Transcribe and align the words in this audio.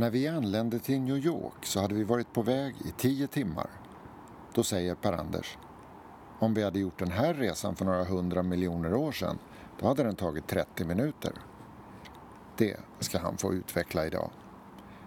När 0.00 0.10
vi 0.10 0.28
anlände 0.28 0.78
till 0.78 1.00
New 1.00 1.16
York 1.16 1.66
så 1.66 1.80
hade 1.80 1.94
vi 1.94 2.04
varit 2.04 2.32
på 2.32 2.42
väg 2.42 2.74
i 2.84 2.90
tio 2.90 3.26
timmar. 3.26 3.70
Då 4.54 4.62
säger 4.62 4.94
Per-Anders 4.94 5.58
om 6.38 6.54
vi 6.54 6.62
hade 6.62 6.78
gjort 6.78 6.98
den 6.98 7.10
här 7.10 7.34
resan 7.34 7.76
för 7.76 7.84
några 7.84 8.04
hundra 8.04 8.42
miljoner 8.42 8.94
år 8.94 9.12
sedan 9.12 9.38
då 9.80 9.86
hade 9.86 10.02
den 10.02 10.16
tagit 10.16 10.46
30 10.46 10.84
minuter. 10.84 11.32
Det 12.56 12.76
ska 12.98 13.18
han 13.18 13.36
få 13.36 13.54
utveckla 13.54 14.06
idag. 14.06 14.30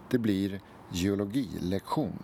Det 0.10 0.18
blir 0.18 0.62
geologilektion. 0.92 2.24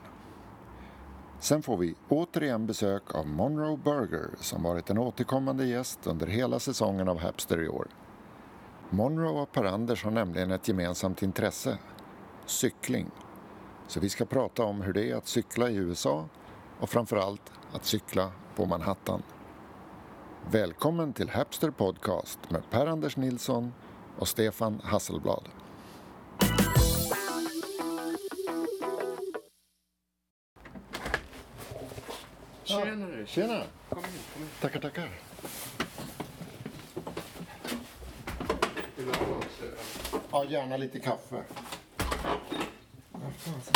Sen 1.39 1.61
får 1.61 1.77
vi 1.77 1.95
återigen 2.09 2.65
besök 2.65 3.15
av 3.15 3.27
Monroe 3.27 3.77
Burger 3.77 4.29
som 4.39 4.63
varit 4.63 4.89
en 4.89 4.97
återkommande 4.97 5.65
gäst 5.65 6.07
under 6.07 6.27
hela 6.27 6.59
säsongen 6.59 7.09
av 7.09 7.19
Hapster 7.19 7.61
i 7.61 7.67
år. 7.67 7.87
Monroe 8.89 9.41
och 9.41 9.51
Per-Anders 9.51 10.03
har 10.03 10.11
nämligen 10.11 10.51
ett 10.51 10.67
gemensamt 10.67 11.23
intresse, 11.23 11.77
cykling. 12.49 13.11
Så 13.87 13.99
vi 13.99 14.09
ska 14.09 14.25
prata 14.25 14.63
om 14.63 14.81
hur 14.81 14.93
det 14.93 15.11
är 15.11 15.15
att 15.15 15.27
cykla 15.27 15.69
i 15.69 15.75
USA 15.75 16.25
och 16.79 16.89
framförallt 16.89 17.51
att 17.73 17.85
cykla 17.85 18.31
på 18.55 18.65
Manhattan. 18.65 19.23
Välkommen 20.51 21.13
till 21.13 21.29
Hapster 21.29 21.71
Podcast 21.71 22.39
med 22.49 22.69
Per-Anders 22.69 23.17
Nilsson 23.17 23.73
och 24.17 24.27
Stefan 24.27 24.81
Hasselblad. 24.83 25.49
Tjenare! 32.63 33.25
Tjena! 33.25 33.63
Kom 33.89 33.99
in, 33.99 34.05
kom 34.33 34.41
in. 34.41 34.49
Tackar, 34.61 34.79
tackar. 34.79 35.09
Ja, 40.31 40.45
gärna 40.45 40.77
lite 40.77 40.99
kaffe. 40.99 41.43
Kaffe. 42.29 43.73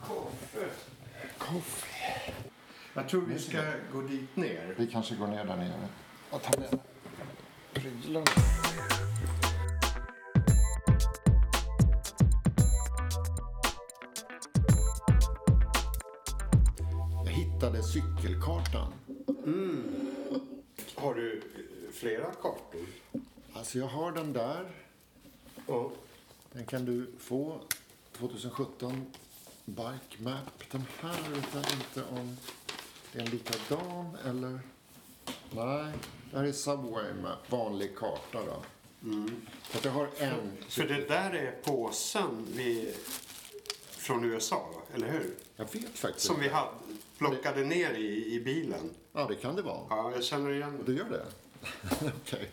Kaffe. 0.00 0.68
Kaffe. 1.38 1.86
Jag 2.94 3.08
tror 3.08 3.20
vi 3.20 3.38
ska 3.38 3.58
gå 3.92 4.00
dit 4.02 4.36
ner. 4.36 4.74
Vi 4.78 4.86
kanske 4.86 5.14
går 5.14 5.26
ner 5.26 5.44
där 5.44 5.56
nere. 5.56 5.88
Jag 6.30 6.42
tar 6.42 6.60
med 6.60 6.78
prylarna. 7.72 8.26
Jag 17.24 17.32
hittade 17.32 17.82
cykelkartan. 17.82 18.92
Har 20.94 21.14
du 21.14 21.36
eh, 21.38 21.92
flera 21.92 22.24
kartor? 22.32 22.86
Alltså 23.52 23.78
jag 23.78 23.86
har 23.86 24.12
den 24.12 24.32
där. 24.32 24.66
Ja. 25.68 25.90
Den 26.52 26.66
kan 26.66 26.84
du 26.84 27.06
få 27.18 27.60
2017 28.12 29.06
Bike 29.64 30.16
Map. 30.18 30.70
Den 30.70 30.84
här 31.00 31.30
vet 31.30 31.46
jag 31.54 31.62
inte 31.62 32.10
om 32.10 32.36
det 33.12 33.18
är 33.18 33.22
en 33.22 33.30
likadan 33.30 34.16
eller... 34.24 34.60
Nej, 35.50 35.92
det 36.30 36.38
här 36.38 36.44
är 36.44 36.52
Subway 36.52 37.14
Map, 37.22 37.50
vanlig 37.50 37.96
karta 37.96 38.38
då. 38.44 38.62
Så 39.70 39.78
att 39.78 39.84
jag 39.84 39.92
har 39.92 40.08
en. 40.18 40.52
För 40.68 40.84
det 40.84 41.08
där 41.08 41.30
är 41.30 41.50
påsen 41.62 42.46
vi... 42.56 42.94
från 43.90 44.24
USA, 44.24 44.70
va? 44.74 44.80
eller 44.94 45.10
hur? 45.10 45.34
Jag 45.56 45.72
vet 45.72 45.98
faktiskt 45.98 46.26
Som 46.26 46.40
vi 46.40 46.48
hade, 46.48 46.70
plockade 47.18 47.64
ner 47.64 47.94
i, 47.94 48.34
i 48.34 48.40
bilen. 48.40 48.90
Ja, 49.12 49.26
det 49.28 49.34
kan 49.34 49.56
det 49.56 49.62
vara. 49.62 49.80
Ja, 49.90 50.12
jag 50.12 50.24
känner 50.24 50.50
igen 50.50 50.82
Du 50.86 50.96
gör 50.96 51.10
det? 51.10 51.26
Okej. 52.22 52.50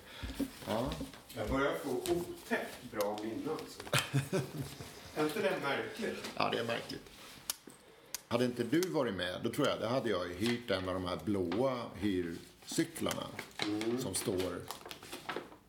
Ja. 0.67 0.91
Jag 1.37 1.49
börjar 1.49 1.73
få 1.83 1.89
otäckt 1.89 2.91
bra 2.91 3.19
minne 3.23 3.51
alltså. 3.51 3.81
är 5.15 5.23
inte 5.23 5.41
det 5.41 5.59
märkligt? 5.61 6.31
ja, 6.37 6.49
det 6.49 6.59
är 6.59 6.63
märkligt. 6.63 7.09
Hade 8.27 8.45
inte 8.45 8.63
du 8.63 8.81
varit 8.81 9.13
med, 9.13 9.41
då 9.43 9.49
tror 9.49 9.67
jag, 9.67 9.79
då 9.79 9.87
hade 9.87 10.09
jag 10.09 10.25
hyrt 10.25 10.71
en 10.71 10.89
av 10.89 10.93
de 10.93 11.05
här 11.05 11.19
blåa 11.25 11.81
hyrcyklarna 11.95 13.27
som 13.99 14.15
står 14.15 14.61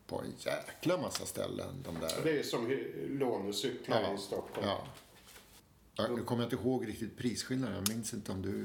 på 0.07 0.21
en 0.21 0.33
jäkla 0.39 0.99
massa 0.99 1.27
ställen. 1.27 1.83
De 1.85 1.95
där. 2.01 2.21
Det 2.23 2.39
är 2.39 2.43
som 2.43 2.79
lånecyklar 3.09 4.15
i 4.15 4.19
Stockholm. 4.19 4.67
Ja. 4.67 4.87
Ja, 5.95 6.09
nu 6.09 6.23
kommer 6.23 6.43
jag 6.43 6.53
inte 6.53 6.67
ihåg 6.67 6.89
riktigt 6.89 7.17
prisskillnaden. 7.17 7.77
Jag 7.77 7.89
minns 7.89 8.15
inte 8.15 8.33
om 8.33 8.43
du 8.43 8.65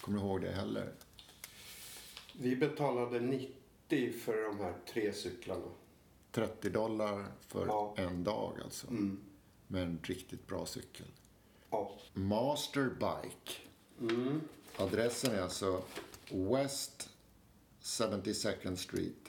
kommer 0.00 0.18
ihåg 0.18 0.40
det 0.40 0.52
heller. 0.52 0.92
Vi 2.32 2.56
betalade 2.56 3.20
90 3.20 4.12
för 4.24 4.42
de 4.42 4.60
här 4.60 4.74
tre 4.92 5.12
cyklarna. 5.12 5.66
30 6.34 6.70
dollar 6.70 7.26
för 7.40 7.66
Ja. 7.66 7.94
en 7.96 8.24
dag 8.24 8.60
alltså. 8.64 8.86
Med 9.66 9.82
en 9.82 10.00
riktigt 10.02 10.46
bra 10.46 10.66
cykel. 10.66 11.06
Ja. 11.70 11.98
Master 12.12 12.90
Bike. 12.90 13.52
Adressen 14.76 15.30
är 15.34 15.42
alltså 15.42 15.82
West 16.30 17.10
72nd 17.82 18.76
Street. 18.76 19.28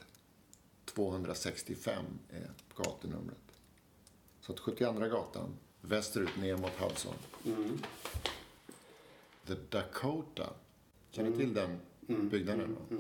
265 0.86 2.06
är 2.30 2.52
gatunumret. 2.76 3.38
Så 4.42 4.54
att 4.54 4.60
72 4.60 4.92
gatan, 5.00 5.50
västerut 5.82 6.38
ner 6.38 6.58
mot 6.58 6.72
Hudson. 6.80 7.14
The 9.48 9.54
Dakota. 9.70 10.50
Känner 11.12 11.30
ni 11.30 11.38
till 11.38 11.54
den 11.54 11.80
byggnaden? 12.30 12.78
då? 12.90 12.98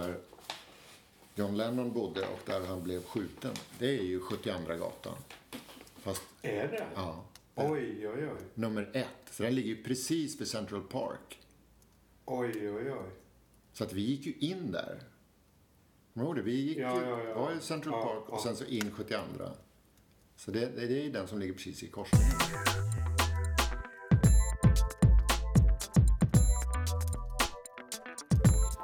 Där 0.00 0.20
John 1.34 1.56
Lennon 1.56 1.92
bodde 1.92 2.20
och 2.20 2.40
där 2.46 2.60
han 2.66 2.82
blev 2.82 3.04
skjuten. 3.04 3.54
Det 3.78 3.86
är 3.98 4.02
ju 4.02 4.20
72 4.20 4.58
gatan. 4.78 5.14
Fast, 6.02 6.22
Är 6.42 6.68
det? 6.68 6.86
ja, 6.94 7.24
Oj, 7.54 8.08
oj, 8.08 8.26
oj. 8.26 8.30
nummer 8.54 8.90
ett. 8.92 9.06
Så 9.30 9.42
den 9.42 9.54
ligger 9.54 9.68
ju 9.68 9.82
precis 9.82 10.40
vid 10.40 10.48
Central 10.48 10.82
Park. 10.82 11.38
Oj, 12.24 12.70
oj, 12.70 12.92
oj. 12.92 13.10
Så 13.72 13.84
att 13.84 13.92
vi 13.92 14.00
gick 14.00 14.26
ju 14.26 14.32
in 14.48 14.72
där. 14.72 14.98
Kommer 16.14 16.24
du 16.24 16.26
ihåg 16.26 16.36
det? 16.36 16.42
Vi 16.42 16.60
gick 16.60 16.78
Ja, 16.78 17.00
ju, 17.00 17.08
ja, 17.08 17.22
ja. 17.24 17.34
var 17.38 17.52
i 17.52 17.60
Central 17.60 17.94
Ja, 17.94 18.04
Park 18.04 18.28
och 18.28 18.38
ja. 18.38 18.42
sen 18.42 18.56
så 18.56 18.64
in 18.64 18.90
72. 18.90 19.20
Så 20.36 20.50
det, 20.50 20.66
det 20.76 21.06
är 21.06 21.10
den 21.10 21.28
som 21.28 21.38
ligger 21.38 21.52
precis 21.54 21.82
i 21.82 21.88
korsningen. 21.88 22.30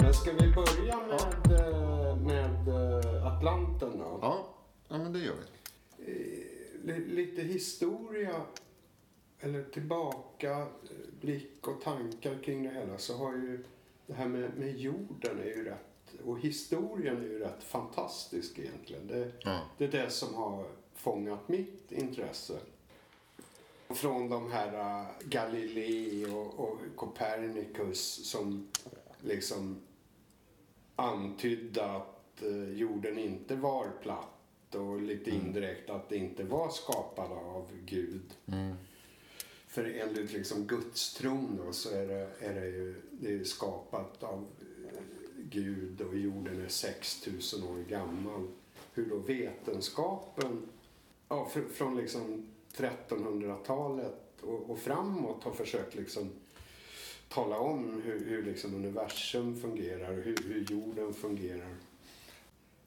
Men 0.00 0.14
ska 0.14 0.32
vi 0.32 0.52
börja 0.52 0.96
med, 0.96 1.48
med 1.48 1.74
eh, 1.74 1.79
Atlanten 3.40 3.98
då? 3.98 4.18
Ja, 4.22 4.48
ja 4.88 4.98
men 4.98 5.12
det 5.12 5.18
gör 5.18 5.34
vi. 5.34 5.46
L- 6.92 7.04
lite 7.08 7.42
historia, 7.42 8.42
eller 9.40 9.64
tillbaka, 9.64 10.50
eh, 10.60 10.66
blick 11.20 11.68
och 11.68 11.80
tankar 11.82 12.38
kring 12.44 12.62
det 12.62 12.70
hela 12.70 12.98
så 12.98 13.16
har 13.16 13.32
ju 13.32 13.64
det 14.06 14.12
här 14.14 14.28
med, 14.28 14.50
med 14.58 14.76
jorden 14.78 15.38
är 15.40 15.44
ju 15.44 15.64
rätt, 15.64 16.20
och 16.24 16.40
historien 16.40 17.16
är 17.16 17.22
ju 17.22 17.38
rätt 17.38 17.62
fantastisk 17.64 18.58
egentligen. 18.58 19.06
Det, 19.06 19.32
Ja. 19.44 19.60
det 19.78 19.84
är 19.84 19.88
det 20.04 20.10
som 20.10 20.34
har 20.34 20.64
fångat 20.94 21.48
mitt 21.48 21.92
intresse. 21.92 22.58
Från 23.88 24.28
de 24.28 24.50
här 24.52 25.00
uh, 25.00 25.06
Galilei 25.24 26.26
och, 26.26 26.60
och 26.60 26.78
Copernicus 26.96 28.30
som 28.30 28.68
liksom 29.20 29.80
antydde 30.96 32.00
att 32.40 32.46
eh, 32.46 32.72
jorden 32.72 33.18
inte 33.18 33.56
var 33.56 33.86
platt 34.02 34.74
och 34.74 35.00
lite 35.00 35.30
indirekt 35.30 35.90
att 35.90 36.08
det 36.08 36.16
inte 36.16 36.44
var 36.44 36.70
skapad 36.70 37.32
av 37.32 37.68
Gud. 37.84 38.34
För 39.66 39.84
enligt 39.84 40.32
liksom 40.32 40.66
gudstron 40.66 41.60
då 41.64 41.72
så 41.72 41.94
är 41.94 42.06
det, 42.06 42.28
är 42.40 42.54
det 42.54 42.66
ju 42.66 42.94
det 43.10 43.32
är 43.32 43.44
skapat 43.44 44.22
av 44.22 44.46
eh, 44.60 45.00
Gud 45.50 46.00
och 46.00 46.16
jorden 46.16 46.64
är 46.64 46.68
6000 46.68 47.64
år 47.64 47.84
gammal. 47.88 48.48
Hur 48.94 49.10
då 49.10 49.16
vetenskapen 49.16 50.68
ja, 51.28 51.50
fr- 51.52 51.68
från 51.68 51.96
liksom 51.96 52.46
1300-talet 52.76 54.42
och, 54.42 54.70
och 54.70 54.78
framåt 54.78 55.44
har 55.44 55.52
försökt 55.52 55.94
liksom 55.94 56.30
tala 57.28 57.58
om 57.58 58.02
hur, 58.04 58.24
hur 58.24 58.42
liksom 58.42 58.74
universum 58.74 59.60
fungerar 59.60 60.18
och 60.18 60.24
hur, 60.24 60.36
hur 60.46 60.66
jorden 60.70 61.14
fungerar. 61.14 61.76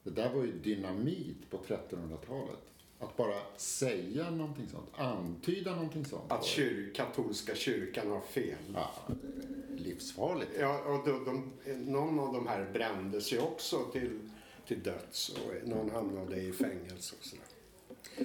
Det 0.04 0.10
där 0.10 0.34
var 0.34 0.42
ju 0.44 0.52
dynamit 0.52 1.50
på 1.50 1.56
1300-talet. 1.58 2.58
Att 2.98 3.16
bara 3.16 3.36
säga 3.56 4.30
någonting 4.30 4.68
sånt, 4.68 4.88
antyda 4.94 5.74
någonting 5.74 6.04
sånt. 6.04 6.32
Att 6.32 6.44
kyr, 6.44 6.92
katolska 6.94 7.54
kyrkan 7.54 8.10
har 8.10 8.20
fel. 8.20 8.56
Ja, 8.74 8.90
livsfarligt. 9.76 10.50
Ja, 10.60 10.78
och 10.84 11.06
de, 11.08 11.24
de, 11.24 11.52
någon 11.90 12.18
av 12.18 12.32
de 12.34 12.46
här 12.46 12.70
brändes 12.72 13.32
ju 13.32 13.38
också 13.38 13.84
till, 13.92 14.18
till 14.66 14.82
döds 14.82 15.28
och 15.28 15.68
någon 15.68 15.90
hamnade 15.90 16.36
i 16.40 16.52
fängelse 16.52 17.14
och 17.20 17.24
sådär. 17.24 17.44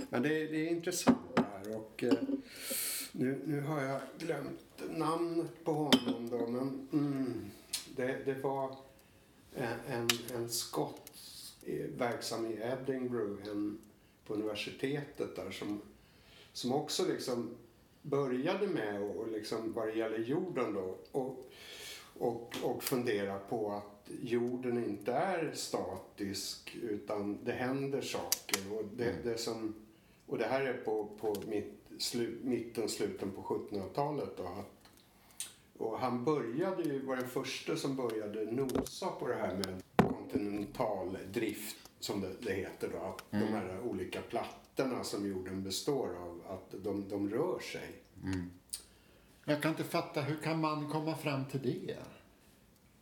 Men 0.10 0.22
det, 0.22 0.42
är- 0.42 0.52
det 0.52 0.68
är 0.68 0.72
intressant 0.72 1.18
det 1.36 1.42
här 1.54 1.76
och 1.76 2.04
eh, 2.04 2.14
nu, 3.12 3.42
nu 3.46 3.62
har 3.62 3.82
jag 3.82 4.02
glömt 4.20 4.82
namnet 4.90 5.64
på 5.64 5.72
honom 5.74 6.30
då 6.30 6.48
men 6.48 6.88
mm, 6.94 7.52
det, 7.96 8.18
det 8.26 8.34
var 8.34 8.76
en, 9.56 9.80
en, 9.88 10.08
en 10.36 10.50
skott 10.50 11.09
eh, 11.09 11.09
verksam 11.98 12.46
i 12.46 12.60
Edinburgh 12.62 13.48
en, 13.50 13.80
på 14.26 14.34
universitetet 14.34 15.36
där 15.36 15.52
som, 15.52 15.82
som 16.54 16.74
också 16.74 17.08
liksom 17.08 17.50
började 18.02 18.68
med, 18.68 19.02
och 19.02 19.28
liksom 19.28 19.74
vad 19.74 19.88
det 19.88 19.94
gäller 19.94 20.18
jorden 20.18 20.74
då, 20.74 20.98
och, 21.12 21.52
och, 22.18 22.56
och 22.64 22.84
fundera 22.84 23.40
på 23.40 23.72
att 23.72 24.12
jorden 24.22 24.84
inte 24.86 25.12
är 25.12 25.52
statisk 25.54 26.78
utan 26.82 27.38
det 27.44 27.52
händer 27.52 28.02
saker. 28.02 28.74
Och 28.74 28.84
det, 28.96 29.16
det, 29.24 29.38
som, 29.38 29.76
och 30.26 30.38
det 30.38 30.46
här 30.46 30.62
är 30.62 30.74
på, 30.74 31.10
på 31.20 31.36
mitt, 31.48 31.74
slu, 31.98 32.38
mitten, 32.44 32.90
sluten 32.90 33.32
på 33.32 33.42
1700-talet. 33.42 34.38
Då, 34.38 34.44
att, 34.44 34.90
och 35.78 36.00
han 36.00 36.24
började 36.24 36.84
ju, 36.84 37.06
var 37.06 37.16
den 37.16 37.30
första 37.30 37.76
som 37.76 37.96
började 37.96 38.52
nosa 38.52 39.08
på 39.20 39.28
det 39.28 39.36
här 39.36 39.56
med 39.56 39.82
kontinentaldrift 40.32 41.90
som 42.00 42.22
det, 42.22 42.30
det 42.42 42.54
heter 42.54 42.90
då. 42.90 42.98
Att 42.98 43.34
mm. 43.34 43.46
de 43.46 43.54
här 43.54 43.80
olika 43.80 44.22
plattorna 44.22 45.04
som 45.04 45.28
jorden 45.28 45.64
består 45.64 46.16
av, 46.16 46.42
att 46.48 46.84
de, 46.84 47.10
de 47.10 47.30
rör 47.30 47.60
sig. 47.60 48.02
Mm. 48.24 48.52
Jag 49.46 49.62
kan 49.62 49.72
inte 49.72 49.84
fatta, 49.84 50.22
hur 50.22 50.38
kan 50.38 50.62
man 50.62 50.90
komma 50.90 51.16
fram 51.16 51.46
till 51.46 51.62
det? 51.62 51.98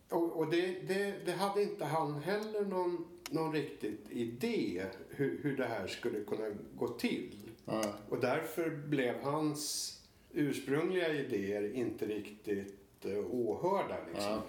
Och, 0.10 0.38
och 0.38 0.52
det, 0.52 0.88
det, 0.88 1.26
det, 1.26 1.32
hade 1.32 1.64
inte 1.64 1.86
han 1.86 2.22
heller 2.22 2.66
någon, 2.66 3.08
någon 3.32 3.54
riktigt 3.54 4.06
idé 4.10 4.86
hur, 5.10 5.40
hur 5.44 5.58
det 5.58 5.66
här 5.66 5.88
skulle 5.88 6.24
kunna 6.24 6.56
gå 6.76 6.88
till. 6.88 7.36
Mm. 7.68 7.86
Och 8.10 8.20
därför 8.20 8.70
blev 8.70 9.22
hans 9.24 9.94
ursprungliga 10.32 11.14
idéer 11.14 11.74
inte 11.76 12.06
riktigt 12.06 13.06
åhörda. 13.32 13.98
Liksom. 14.14 14.32
Mm, 14.32 14.44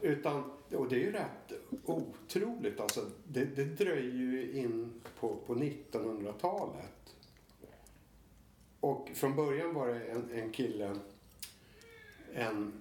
utan, 0.00 0.50
och 0.72 0.88
det 0.88 0.96
är 0.96 1.00
ju 1.00 1.12
rätt 1.12 1.52
otroligt. 1.84 2.80
Alltså, 2.80 3.06
det, 3.24 3.44
det 3.44 3.64
dröjer 3.64 4.14
ju 4.14 4.52
in 4.52 5.00
på, 5.20 5.36
på 5.46 5.54
1900-talet. 5.54 7.14
Och 8.80 9.10
från 9.14 9.36
början 9.36 9.74
var 9.74 9.88
det 9.88 10.00
en, 10.00 10.30
en 10.30 10.52
kille, 10.52 10.96
en 12.34 12.72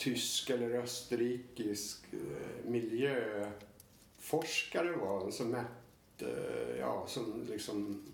tysk 0.00 0.50
eller 0.50 0.70
österrikisk 0.70 2.04
eh, 2.12 2.18
miljöforskare 2.64 4.92
var 4.92 5.20
han 5.20 5.32
som 5.32 5.50
mätte, 5.50 6.30
ja, 6.78 7.04
som 7.08 7.46
liksom, 7.50 8.04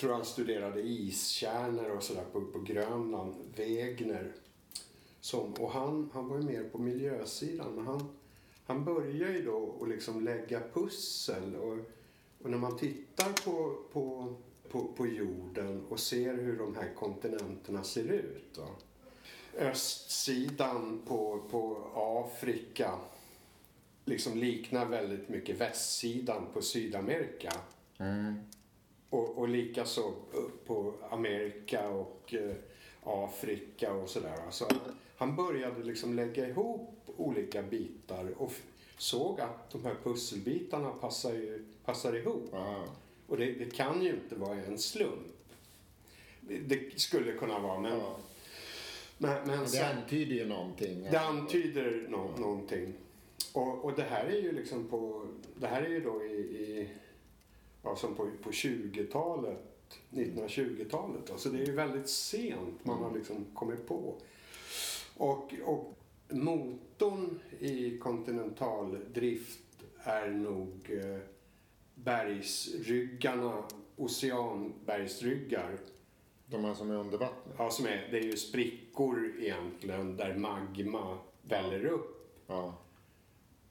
tror 0.00 0.12
han 0.12 0.24
studerade 0.24 0.80
iskärnor 0.80 1.90
och 1.90 2.02
sådär 2.02 2.24
på, 2.32 2.40
på 2.40 2.58
Grönland, 2.58 3.34
Wegner. 3.56 4.32
Som, 5.24 5.52
och 5.52 5.70
han, 5.70 6.10
han 6.12 6.28
var 6.28 6.36
ju 6.36 6.42
mer 6.42 6.64
på 6.64 6.78
miljösidan, 6.78 7.74
men 7.74 7.86
han, 7.86 8.08
han 8.66 8.84
börjar 8.84 9.30
ju 9.30 9.44
då 9.44 9.78
att 9.82 9.88
liksom 9.88 10.24
lägga 10.24 10.60
pussel. 10.74 11.56
Och, 11.56 11.78
och 12.42 12.50
när 12.50 12.58
man 12.58 12.78
tittar 12.78 13.32
på, 13.44 13.76
på, 13.92 14.34
på, 14.70 14.84
på, 14.96 15.06
jorden 15.06 15.86
och 15.88 16.00
ser 16.00 16.34
hur 16.34 16.58
de 16.58 16.76
här 16.76 16.94
kontinenterna 16.94 17.84
ser 17.84 18.04
ut. 18.04 18.58
Va? 18.58 18.68
Östsidan 19.58 21.02
på, 21.06 21.42
på 21.50 21.90
Afrika 21.94 22.98
liksom 24.04 24.38
liknar 24.38 24.86
väldigt 24.86 25.28
mycket 25.28 25.60
västsidan 25.60 26.46
på 26.52 26.62
Sydamerika. 26.62 27.52
Mm. 27.98 28.34
Och, 29.10 29.38
och 29.38 29.48
likaså 29.48 30.12
på 30.66 30.94
Amerika 31.10 31.88
och 31.88 32.34
eh, 32.34 32.56
Afrika 33.04 33.92
och 33.92 34.08
sådär. 34.08 34.36
Alltså, 34.46 34.68
han 35.16 35.36
började 35.36 35.82
liksom 35.82 36.14
lägga 36.14 36.48
ihop 36.48 37.10
olika 37.16 37.62
bitar 37.62 38.32
och 38.36 38.52
såg 38.98 39.40
att 39.40 39.70
de 39.70 39.84
här 39.84 39.94
pusselbitarna 40.02 40.90
passar, 40.90 41.32
ju, 41.32 41.64
passar 41.84 42.16
ihop. 42.16 42.48
Wow. 42.52 42.88
Och 43.26 43.36
det, 43.36 43.52
det, 43.52 43.76
kan 43.76 44.02
ju 44.02 44.10
inte 44.10 44.34
vara 44.34 44.54
en 44.54 44.78
slump. 44.78 45.26
Det, 46.40 47.00
skulle 47.00 47.32
kunna 47.32 47.58
vara, 47.58 47.80
men... 47.80 47.98
Ja. 47.98 48.16
men, 49.18 49.46
men 49.46 49.66
det 49.72 49.92
antyder 49.92 50.34
ju 50.34 50.46
någonting. 50.46 51.06
Det 51.10 51.20
antyder 51.20 52.06
no, 52.08 52.30
ja. 52.34 52.40
någonting. 52.40 52.92
Och, 53.52 53.84
och 53.84 53.92
det 53.92 54.02
här 54.02 54.24
är 54.24 54.40
ju 54.40 54.52
liksom 54.52 54.88
på... 54.88 55.26
Det 55.56 55.66
här 55.66 55.82
är 55.82 55.88
ju 55.88 56.00
då 56.00 56.24
i... 56.24 56.36
i 56.36 56.88
ja, 57.82 57.96
som 57.96 58.14
på, 58.14 58.30
på 58.42 58.50
20-talet 58.50 59.74
1920-talet. 60.10 61.30
Alltså 61.30 61.48
det 61.48 61.62
är 61.62 61.66
ju 61.66 61.72
väldigt 61.72 62.08
sent 62.08 62.84
man 62.84 62.98
har 62.98 63.06
mm. 63.06 63.18
liksom 63.18 63.44
kommit 63.54 63.88
på. 63.88 64.14
Och, 65.16 65.54
och 65.64 65.98
motorn 66.28 67.40
i 67.60 67.98
kontinentaldrift 67.98 69.84
är 69.98 70.30
nog 70.30 70.90
eh, 70.90 71.18
bergsryggarna, 71.94 73.62
oceanbergsryggar. 73.96 75.78
De 76.46 76.64
här 76.64 76.74
som 76.74 76.90
är 76.90 76.94
under 76.94 77.18
vattnet? 77.18 77.54
Ja, 77.58 77.70
som 77.70 77.86
är, 77.86 78.08
det 78.10 78.18
är 78.18 78.22
ju 78.22 78.36
sprickor 78.36 79.32
egentligen 79.40 80.16
där 80.16 80.34
magma 80.34 81.18
väller 81.42 81.84
upp. 81.84 82.30
Ja. 82.46 82.74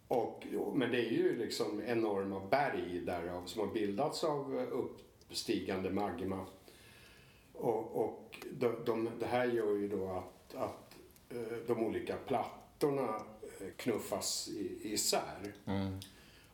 Och, 0.07 0.45
men 0.73 0.91
det 0.91 0.97
är 0.97 1.11
ju 1.11 1.37
liksom 1.37 1.81
enorma 1.85 2.41
berg 2.49 3.01
därav 3.05 3.45
som 3.45 3.67
har 3.67 3.73
bildats 3.73 4.23
av 4.23 4.67
uppstigande 4.71 5.89
magma. 5.89 6.45
Och, 7.53 8.05
och 8.05 8.45
de, 8.51 8.75
de, 8.85 9.09
det 9.19 9.25
här 9.25 9.45
gör 9.45 9.75
ju 9.75 9.87
då 9.87 10.07
att, 10.07 10.55
att 10.55 10.82
de 11.67 11.83
olika 11.83 12.15
plattorna 12.15 13.15
eh, 13.59 13.67
knuffas 13.77 14.49
isär. 14.81 15.53
Mm. 15.65 15.99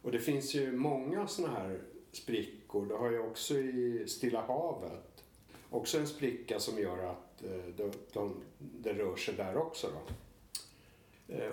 Och 0.01 0.11
det 0.11 0.19
finns 0.19 0.55
ju 0.55 0.71
många 0.71 1.27
sådana 1.27 1.53
här 1.53 1.79
sprickor. 2.11 2.85
Det 2.85 2.95
har 2.95 3.11
ju 3.11 3.19
också 3.19 3.57
i 3.57 4.03
Stilla 4.07 4.41
havet. 4.41 5.23
Också 5.69 5.99
en 5.99 6.07
spricka 6.07 6.59
som 6.59 6.79
gör 6.79 7.11
att 7.11 7.43
eh, 7.43 7.73
de, 7.77 7.91
de, 8.13 8.35
det 8.57 8.93
rör 8.93 9.15
sig 9.15 9.33
där 9.33 9.57
också. 9.57 9.87
Då. 9.87 10.13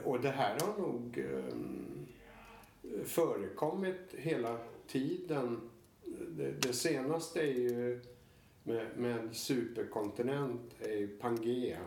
Och 0.05 0.21
det 0.21 0.31
här 0.31 0.61
har 0.61 0.79
nog 0.79 1.25
förekommit 3.05 4.15
hela 4.15 4.59
tiden. 4.87 5.71
Det, 6.29 6.53
det 6.53 6.73
senaste 6.73 7.41
är 7.41 7.53
ju 7.53 8.01
med, 8.67 8.87
med 8.97 9.37
superkontinent 9.37 10.75
är 10.81 10.97
ju 10.97 11.09
Pangea 11.09 11.81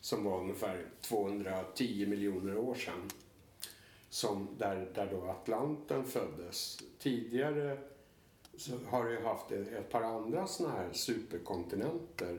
som 0.00 0.24
var 0.24 0.40
ungefär 0.40 0.86
210 1.00 2.06
miljoner 2.06 2.58
år 2.58 2.74
sedan. 2.74 3.10
Som 4.08 4.48
där, 4.58 4.90
där 4.94 5.08
då 5.10 5.24
Atlanten 5.24 6.04
föddes. 6.04 6.78
Tidigare 6.98 7.78
så 8.56 8.72
har 8.88 9.04
det 9.04 9.20
haft 9.20 9.52
ett, 9.52 9.72
ett 9.72 9.90
par 9.90 10.02
andra 10.02 10.46
såna 10.46 10.70
här 10.70 10.88
superkontinenter. 10.92 12.38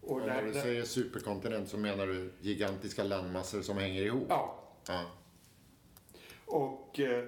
Och 0.00 0.10
och 0.10 0.26
när 0.26 0.42
du 0.42 0.52
säger 0.52 0.84
superkontinent 0.84 1.68
så 1.68 1.78
menar 1.78 2.06
du 2.06 2.32
gigantiska 2.40 3.04
landmassor 3.04 3.62
som 3.62 3.78
hänger 3.78 4.02
ihop? 4.02 4.26
Ja. 4.28 4.58
ja. 4.88 5.04
Och 6.46 7.00
eh, 7.00 7.24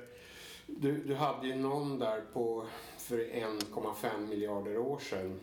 du, 0.67 1.05
du 1.05 1.15
hade 1.15 1.47
ju 1.47 1.55
någon 1.55 1.99
där 1.99 2.21
på 2.33 2.67
för 2.99 3.19
1,5 3.19 4.27
miljarder 4.29 4.79
år 4.79 4.99
sedan 4.99 5.41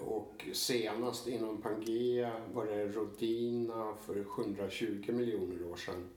och 0.00 0.44
senast 0.52 1.28
inom 1.28 1.62
Pangea 1.62 2.32
var 2.52 2.66
det 2.66 2.88
Rodina 2.88 3.94
för 4.06 4.24
720 4.24 5.12
miljoner 5.12 5.64
år 5.64 5.76
sedan. 5.76 6.08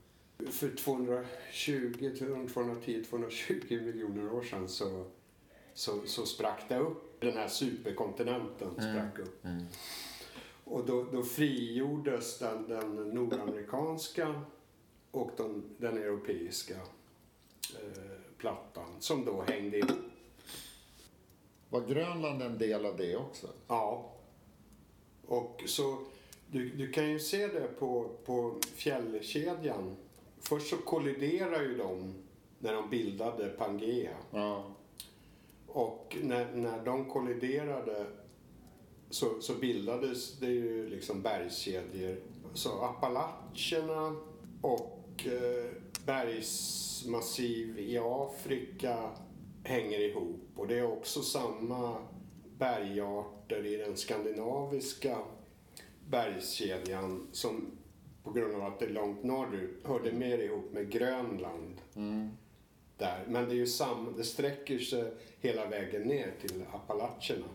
För 0.50 0.76
220, 0.76 2.16
210, 2.52 3.04
220 3.10 3.80
miljoner 3.82 4.32
år 4.32 4.42
sedan 4.42 4.68
så, 4.68 5.04
så, 5.74 6.00
så 6.06 6.26
sprack 6.26 6.68
det 6.68 6.78
upp. 6.78 7.20
Den 7.20 7.32
här 7.32 7.48
superkontinenten 7.48 8.68
mm. 8.68 8.74
sprack 8.74 9.14
mm. 9.14 9.28
upp. 9.28 9.44
Mm. 9.44 9.64
Och 10.64 10.86
då, 10.86 11.06
då 11.12 11.22
frigjordes 11.22 12.38
den, 12.38 12.68
den 12.68 12.96
nordamerikanska 12.96 14.42
och 15.10 15.30
den, 15.36 15.62
den 15.78 15.98
europeiska 15.98 16.74
eh, 17.74 18.20
plattan 18.38 18.88
som 18.98 19.24
då 19.24 19.42
hängde 19.42 19.78
ihop. 19.78 20.11
Var 21.72 21.80
Grönland 21.80 22.42
en 22.42 22.58
del 22.58 22.86
av 22.86 22.96
det 22.96 23.16
också? 23.16 23.46
Ja. 23.68 24.12
Och 25.26 25.62
så, 25.66 25.98
du, 26.50 26.68
du 26.68 26.92
kan 26.92 27.10
ju 27.10 27.18
se 27.18 27.46
det 27.46 27.68
på, 27.78 28.10
på 28.24 28.54
fjällkedjan. 28.74 29.96
Först 30.40 30.70
så 30.70 30.76
kolliderar 30.76 31.62
ju 31.62 31.76
de 31.76 32.14
när 32.58 32.72
de 32.72 32.90
bildade 32.90 33.48
Pangea. 33.48 34.16
Ja. 34.30 34.64
Och 35.66 36.16
när, 36.22 36.52
när 36.54 36.84
de 36.84 37.10
kolliderade 37.10 38.06
så, 39.10 39.40
så 39.40 39.54
bildades 39.54 40.38
det 40.38 40.50
ju 40.50 40.88
liksom 40.88 41.22
bergskedjor. 41.22 42.16
Så 42.54 42.82
Appalacherna 42.82 44.16
och 44.60 45.26
eh, 45.26 45.70
bergsmassiv 46.06 47.78
i 47.78 47.98
Afrika 47.98 49.10
hänger 49.64 50.00
ihop. 50.00 50.40
Och 50.56 50.66
det 50.68 50.78
är 50.78 50.86
också 50.92 51.22
samma 51.22 51.96
bergarter 52.58 53.66
i 53.66 53.76
den 53.76 53.96
skandinaviska 53.96 55.18
bergskedjan 56.08 57.26
som 57.32 57.70
på 58.24 58.30
grund 58.32 58.54
av 58.54 58.62
att 58.62 58.78
det 58.78 58.84
är 58.84 58.90
långt 58.90 59.22
norrut 59.24 59.86
hörde 59.86 60.12
mer 60.12 60.38
ihop 60.38 60.72
med 60.72 60.90
Grönland. 60.90 61.80
Mm. 61.96 62.28
där. 62.98 63.24
Men 63.28 63.44
det 63.48 63.50
är 63.54 63.56
ju 63.56 63.66
sam, 63.66 64.14
det 64.16 64.24
sträcker 64.24 64.78
sig 64.78 65.12
hela 65.40 65.66
vägen 65.66 66.02
ner 66.02 66.32
till 66.40 66.64
Appalacherna. 66.72 67.46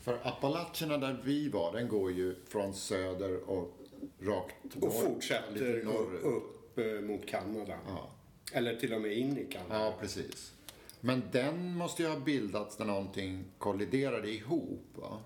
För 0.00 0.18
Appalacherna 0.22 0.98
där 0.98 1.22
vi 1.24 1.48
var, 1.48 1.72
den 1.72 1.88
går 1.88 2.12
ju 2.12 2.34
från 2.48 2.74
söder 2.74 3.50
och 3.50 3.76
rakt 4.20 4.54
Och 4.76 4.82
norr- 4.82 4.90
fortsätter 5.06 5.52
lite 5.52 5.88
norrut. 5.88 6.24
upp 6.24 6.78
eh, 6.78 6.84
mot 7.00 7.26
Kanada. 7.26 7.74
Ja. 7.88 8.10
Eller 8.52 8.76
till 8.76 8.94
och 8.94 9.00
med 9.00 9.12
in 9.12 9.38
i 9.38 9.52
Kanada. 9.52 9.84
ja, 9.84 9.94
precis. 10.00 10.52
Men 11.00 11.22
den 11.32 11.76
måste 11.76 12.02
ju 12.02 12.08
ha 12.08 12.18
bildats 12.18 12.78
när 12.78 12.86
någonting 12.86 13.44
kolliderade 13.58 14.30
ihop, 14.30 14.86
va? 14.94 15.18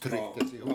Trycktes 0.00 0.54
ihop. 0.54 0.72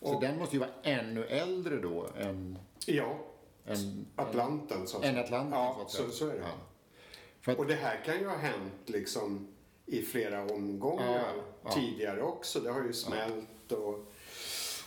Ja. 0.00 0.12
Så 0.12 0.20
den 0.20 0.38
måste 0.38 0.56
ju 0.56 0.60
vara 0.60 0.70
ännu 0.82 1.24
äldre 1.24 1.76
då 1.76 2.06
än, 2.16 2.58
ja. 2.86 3.18
än, 3.66 4.06
Atlanten 4.16 4.86
så 4.86 4.98
att 4.98 5.04
än 5.04 5.14
säga. 5.14 5.24
Atlanten. 5.24 5.58
Ja, 5.58 5.84
så 5.88 6.02
så, 6.02 6.10
så 6.10 6.28
är 6.28 6.32
det. 6.32 6.38
Ja. 6.38 6.50
För 7.40 7.52
att, 7.52 7.58
Och 7.58 7.66
det 7.66 7.74
här 7.74 8.04
kan 8.04 8.18
ju 8.18 8.26
ha 8.26 8.36
hänt 8.36 8.82
liksom 8.86 9.48
i 9.86 10.02
flera 10.02 10.42
omgångar 10.42 11.18
Ja, 11.36 11.42
ja. 11.64 11.70
tidigare 11.70 12.22
också. 12.22 12.60
Det 12.60 12.70
har 12.70 12.82
ju 12.82 12.92
smält 12.92 13.72
och, 13.72 14.12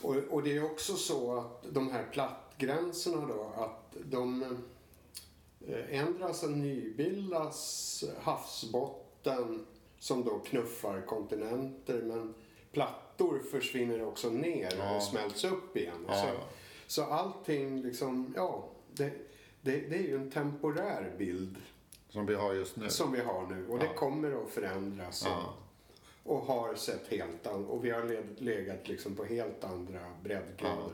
och, 0.01 0.15
och 0.15 0.43
det 0.43 0.57
är 0.57 0.65
också 0.65 0.93
så 0.93 1.37
att 1.39 1.65
de 1.73 1.91
här 1.91 2.05
plattgränserna 2.11 3.27
då, 3.27 3.51
att 3.57 3.95
de 4.05 4.57
ändras 5.89 6.43
och 6.43 6.51
nybildas 6.51 8.03
havsbotten 8.21 9.65
som 9.99 10.23
då 10.23 10.39
knuffar 10.39 11.01
kontinenter 11.01 12.01
men 12.01 12.33
plattor 12.71 13.41
försvinner 13.51 14.03
också 14.03 14.29
ner 14.29 14.73
Ja. 14.77 14.95
och 14.95 15.03
smälts 15.03 15.43
upp 15.43 15.77
igen. 15.77 16.05
Ja, 16.07 16.13
så, 16.15 16.27
så 16.87 17.03
allting 17.11 17.81
liksom, 17.81 18.33
ja, 18.35 18.69
det, 18.93 19.11
det, 19.61 19.71
det 19.89 19.95
är 19.95 20.03
ju 20.07 20.15
en 20.15 20.31
temporär 20.31 21.13
bild 21.17 21.55
som 22.09 22.25
vi 22.25 22.35
har 22.35 22.53
just 22.53 22.75
nu. 22.75 22.89
som 22.89 23.11
vi 23.11 23.19
har 23.21 23.47
nu 23.47 23.67
och 23.67 23.79
det 23.79 23.85
Ja. 23.85 23.93
kommer 23.93 24.43
att 24.43 24.49
förändras 24.49 25.21
och, 25.25 25.31
Ja. 25.31 25.53
och 26.23 26.39
har 26.41 26.75
sett 26.75 27.07
helt 27.07 27.47
an- 27.47 27.65
och 27.65 27.85
vi 27.85 27.89
har 27.89 28.23
legat 28.43 28.87
liksom 28.87 29.15
på 29.15 29.23
helt 29.25 29.63
andra 29.63 29.99
breddgrader. 30.23 30.91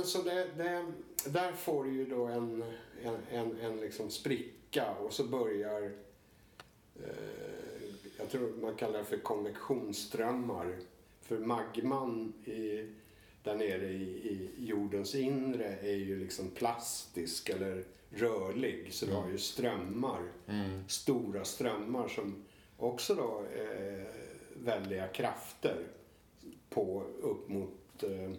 Men 0.00 0.06
så 0.06 0.22
det, 0.22 0.46
det, 0.56 0.84
där 1.24 1.52
får 1.52 1.84
du 1.84 1.92
ju 1.92 2.06
då 2.06 2.24
en, 2.26 2.64
en, 3.02 3.16
en, 3.30 3.60
en 3.60 3.80
liksom 3.80 4.10
spricka 4.10 4.90
och 4.90 5.12
så 5.12 5.24
börjar 5.24 5.82
eh, 6.96 7.82
jag 8.18 8.30
tror 8.30 8.52
man 8.62 8.74
kallar 8.74 8.98
det 8.98 9.04
för 9.04 9.16
konvektionsströmmar. 9.16 10.78
För 11.22 11.38
magman 11.38 12.32
i, 12.44 12.86
där 13.42 13.54
nere 13.54 13.88
i, 13.88 14.02
i 14.02 14.50
jordens 14.58 15.14
inre 15.14 15.76
är 15.82 15.96
ju 15.96 16.18
liksom 16.18 16.50
plastisk 16.50 17.48
eller 17.48 17.84
rörlig. 18.10 18.88
Så 18.92 19.06
du 19.06 19.12
har 19.12 19.28
ju 19.28 19.38
strömmar, 19.38 20.32
stora 20.88 21.44
strömmar 21.44 22.08
som 22.08 22.44
också 22.76 23.14
då 23.14 23.44
är 23.56 24.12
väldiga 24.54 25.08
krafter 25.08 25.86
på 26.70 27.04
upp 27.22 27.48
mot 27.48 28.02
eh, 28.02 28.30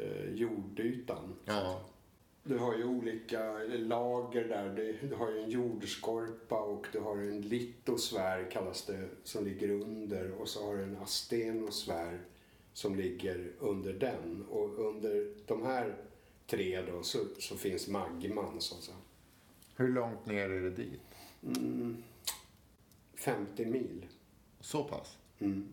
eh, 0.00 0.34
jordytan. 0.34 1.34
Ja. 1.44 1.80
Du 2.42 2.58
har 2.58 2.76
ju 2.76 2.84
olika 2.84 3.58
lager 3.68 4.44
där. 4.44 4.68
Du, 4.76 5.08
du 5.08 5.14
har 5.14 5.30
ju 5.30 5.42
en 5.42 5.50
jordskorpa 5.50 6.60
och 6.60 6.86
du 6.92 6.98
har 7.00 7.16
en 7.16 7.40
litosfär 7.40 8.50
kallas 8.50 8.86
det 8.86 9.08
som 9.24 9.44
ligger 9.44 9.70
under 9.70 10.32
och 10.32 10.48
så 10.48 10.66
har 10.66 10.76
du 10.76 10.82
en 10.82 10.96
astenosfär 10.96 12.20
som 12.72 12.96
ligger 12.96 13.52
under 13.58 13.92
den. 13.92 14.44
Och 14.50 14.78
under 14.78 15.34
de 15.46 15.62
här 15.62 15.96
tre 16.46 16.82
då 16.82 17.02
så, 17.02 17.18
så 17.38 17.56
finns 17.56 17.88
magman 17.88 18.60
så 18.60 18.74
att 18.74 18.82
säga. 18.82 18.96
Hur 19.76 19.88
långt 19.88 20.26
ner 20.26 20.50
är 20.50 20.60
det 20.60 20.70
dit? 20.70 21.00
Mm, 21.42 22.02
50 23.14 23.66
mil. 23.66 24.06
Så 24.60 24.84
pass? 24.84 25.16
Mm. 25.38 25.68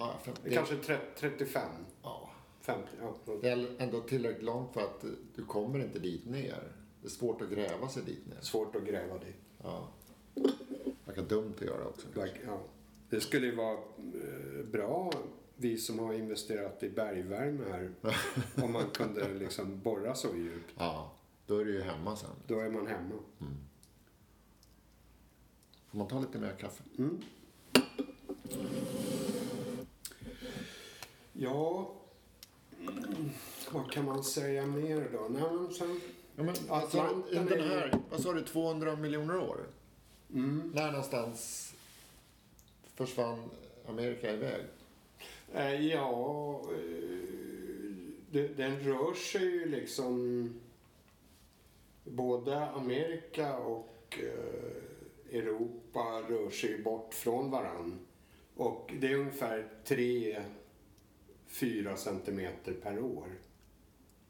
Ja, 0.00 0.14
för 0.22 0.32
Det 0.32 0.48
det, 0.48 0.54
Kanske 0.54 0.76
tre, 0.76 0.98
35. 1.16 1.62
ja. 2.02 2.30
50. 2.60 2.88
Ja. 3.00 3.14
det 3.42 3.48
är 3.48 3.66
ändå 3.78 4.00
tillräckligt 4.00 4.42
långt 4.44 4.72
för 4.72 4.80
att 4.80 5.04
du 5.34 5.44
kommer 5.44 5.78
inte 5.78 5.98
dit 5.98 6.26
ner. 6.26 6.72
Det 7.00 7.06
är 7.06 7.10
svårt 7.10 7.42
att 7.42 7.50
gräva 7.50 7.88
sig 7.88 8.02
dit 8.02 8.26
ner. 8.26 8.40
Svårt 8.40 8.76
att 8.76 8.84
gräva 8.84 9.18
dit. 9.18 9.36
Ja. 9.62 9.88
Verkar 11.04 11.22
dumt 11.22 11.54
att 11.56 11.66
göra 11.66 11.86
också. 11.86 12.06
Like, 12.14 12.40
ja. 12.46 12.60
Det 13.10 13.20
skulle 13.20 13.46
ju 13.46 13.54
vara 13.54 13.72
eh, 13.72 14.64
bra, 14.72 15.12
vi 15.56 15.78
som 15.78 15.98
har 15.98 16.14
investerat 16.14 16.82
i 16.82 16.90
bergvärme 16.90 17.64
här, 17.70 17.90
om 18.64 18.72
man 18.72 18.90
kunde 18.90 19.34
liksom 19.34 19.80
borra 19.80 20.14
så 20.14 20.36
djupt. 20.36 20.74
Ja, 20.78 21.12
då 21.46 21.58
är 21.58 21.64
du 21.64 21.72
ju 21.72 21.82
hemma 21.82 22.16
sen. 22.16 22.30
Då 22.46 22.58
är 22.58 22.70
man 22.70 22.86
hemma. 22.86 23.14
Får 25.90 25.98
man 25.98 26.08
ta 26.08 26.20
lite 26.20 26.38
mer 26.38 26.52
kaffe? 26.58 26.82
Mm. 26.98 27.22
Ja, 31.32 31.90
vad 33.72 33.92
kan 33.92 34.04
man 34.04 34.24
säga 34.24 34.66
mer 34.66 35.08
då? 35.12 35.26
Nej, 35.30 35.42
men 35.52 35.72
sen, 35.74 36.00
Ja, 36.36 36.42
men, 36.42 36.54
Atlanten 36.68 37.22
alltså, 37.24 37.34
den 37.34 37.52
är 37.52 37.56
ju- 37.56 37.62
här, 37.62 37.98
vad 38.10 38.20
sa 38.20 38.32
du, 38.32 38.42
200 38.42 38.96
miljoner 38.96 39.36
år? 39.38 39.60
mm. 40.34 40.72
När 40.74 40.90
någonstans 40.90 41.72
försvann 42.94 43.50
Amerika 43.88 44.32
iväg? 44.32 44.62
Eh, 45.54 45.86
ja, 45.86 46.60
eh, 48.32 48.40
den 48.56 48.80
rör 48.80 49.14
sig 49.14 49.42
ju 49.44 49.66
liksom... 49.68 50.60
Både 52.04 52.68
Amerika 52.70 53.56
och 53.58 54.18
eh, 54.22 55.36
Europa 55.38 56.00
rör 56.28 56.50
sig 56.50 56.82
bort 56.82 57.14
från 57.14 57.50
varann. 57.50 57.98
Och 58.56 58.92
det 59.00 59.06
är 59.12 59.14
ungefär 59.14 59.68
3-4 61.50 61.96
centimeter 61.96 62.72
per 62.72 62.98
år. 62.98 63.26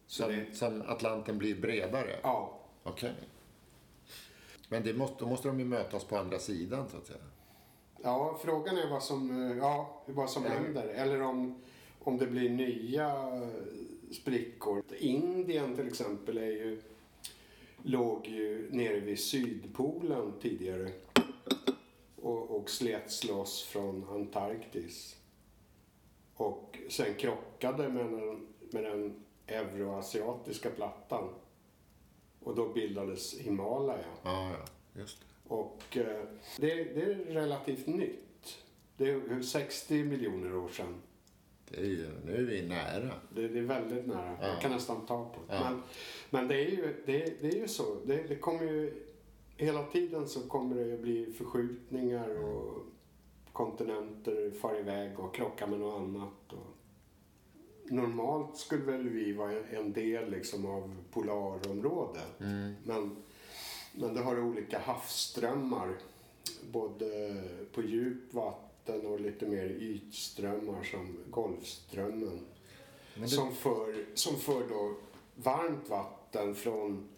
Så 0.06 0.22
Sen, 0.22 0.32
det, 0.50 0.56
sen 0.56 0.82
Atlanten 0.86 1.38
blir 1.38 1.54
bredare? 1.60 2.16
ja, 2.22 2.56
Okej. 2.82 3.12
Men 4.68 4.82
det 4.82 4.94
måste, 4.94 5.16
då 5.18 5.26
måste 5.26 5.48
de 5.48 5.58
ju 5.58 5.64
mötas 5.64 6.04
på 6.04 6.16
andra 6.16 6.38
sidan, 6.38 6.88
så 6.88 6.96
att 6.96 7.06
säga. 7.06 7.18
ja, 8.02 8.38
frågan 8.44 8.76
är 8.78 8.90
vad 8.90 9.02
som, 9.02 9.50
eh, 9.50 9.56
ja, 9.58 10.02
vad 10.06 10.30
som 10.30 10.44
Eller- 10.44 10.54
händer. 10.56 10.88
Eller 10.88 11.22
om, 11.22 11.62
om 11.98 12.18
det 12.18 12.26
blir 12.26 12.50
nya 12.50 13.06
eh, 13.08 13.48
sprickor. 14.12 14.82
Indien 14.98 15.76
till 15.76 15.86
exempel 15.86 16.38
är 16.38 16.42
ju, 16.46 16.80
låg 17.82 18.26
ju 18.26 18.68
nere 18.72 19.00
vid 19.00 19.18
Sydpolen 19.18 20.32
tidigare 20.42 20.90
och, 22.22 22.50
och 22.56 22.70
slets 22.70 23.24
loss 23.24 23.62
från 23.62 24.04
Antarktis. 24.10 25.16
Och 26.40 26.78
sen 26.88 27.14
krockade 27.14 27.88
med 27.88 28.04
den, 28.04 28.46
med 28.70 28.84
den 28.84 29.14
euroasiatiska 29.46 30.70
plattan. 30.70 31.34
Och 32.40 32.54
då 32.54 32.68
bildades 32.68 33.38
Himalaya. 33.38 34.04
Ja, 34.22 34.50
ja. 34.50 35.00
Just 35.00 35.20
det. 35.20 35.54
Och 35.54 35.96
eh, 35.96 36.24
det, 36.56 36.74
det 36.74 37.02
är 37.02 37.14
relativt 37.14 37.86
nytt. 37.86 38.58
Det 38.96 39.10
är 39.10 39.42
60 39.42 40.04
miljoner 40.04 40.56
år 40.56 40.68
sedan. 40.68 40.94
Det 41.68 41.80
är 41.80 41.84
ju, 41.84 42.08
nu 42.24 42.36
är 42.36 42.42
vi 42.42 42.68
nära. 42.68 43.14
Det, 43.34 43.48
det 43.48 43.58
är 43.58 43.62
väldigt 43.62 44.06
nära. 44.06 44.36
Ja. 44.40 44.48
Jag 44.48 44.60
kan 44.60 44.72
nästan 44.72 45.06
ta 45.06 45.24
på 45.24 45.40
det. 45.48 45.54
Ja. 45.54 45.70
Men, 45.70 45.82
men 46.30 46.48
det 46.48 46.54
är 46.54 46.70
ju, 46.70 47.02
det, 47.06 47.42
det 47.42 47.48
är 47.48 47.60
ju 47.60 47.68
så. 47.68 47.96
Det, 48.04 48.22
det 48.28 48.36
kommer 48.36 48.62
ju, 48.62 49.04
hela 49.56 49.82
tiden 49.82 50.28
så 50.28 50.40
kommer 50.40 50.76
det 50.76 50.86
ju 50.86 50.98
bli 50.98 51.32
förskjutningar 51.32 52.44
och 52.44 52.86
kontinenter 53.52 54.50
far 54.50 54.78
iväg 54.78 55.20
och 55.20 55.34
krockar 55.34 55.66
med 55.66 55.80
något 55.80 56.00
annat. 56.00 56.52
Och 56.52 56.76
normalt 57.92 58.56
skulle 58.56 58.84
väl 58.84 59.08
vi 59.08 59.32
vara 59.32 59.52
en 59.52 59.92
del 59.92 60.30
liksom 60.30 60.66
av 60.66 60.96
polarområdet. 61.12 62.40
Mm. 62.40 62.74
Men, 62.84 63.16
men 63.92 64.14
det 64.14 64.20
har 64.20 64.40
olika 64.40 64.78
havsströmmar. 64.78 65.96
Både 66.72 67.42
på 67.72 67.82
djup 67.82 68.34
vatten 68.34 69.06
och 69.06 69.20
lite 69.20 69.46
mer 69.46 69.66
ytströmmar 69.70 70.82
som 70.82 71.16
Golfströmmen. 71.30 72.40
Men 73.14 73.22
det, 73.22 73.28
Som 73.28 73.54
för, 73.54 74.04
som 74.14 74.36
för 74.36 74.68
då 74.68 74.94
varmt 75.34 75.88
vatten 75.88 76.54
från, 76.54 77.08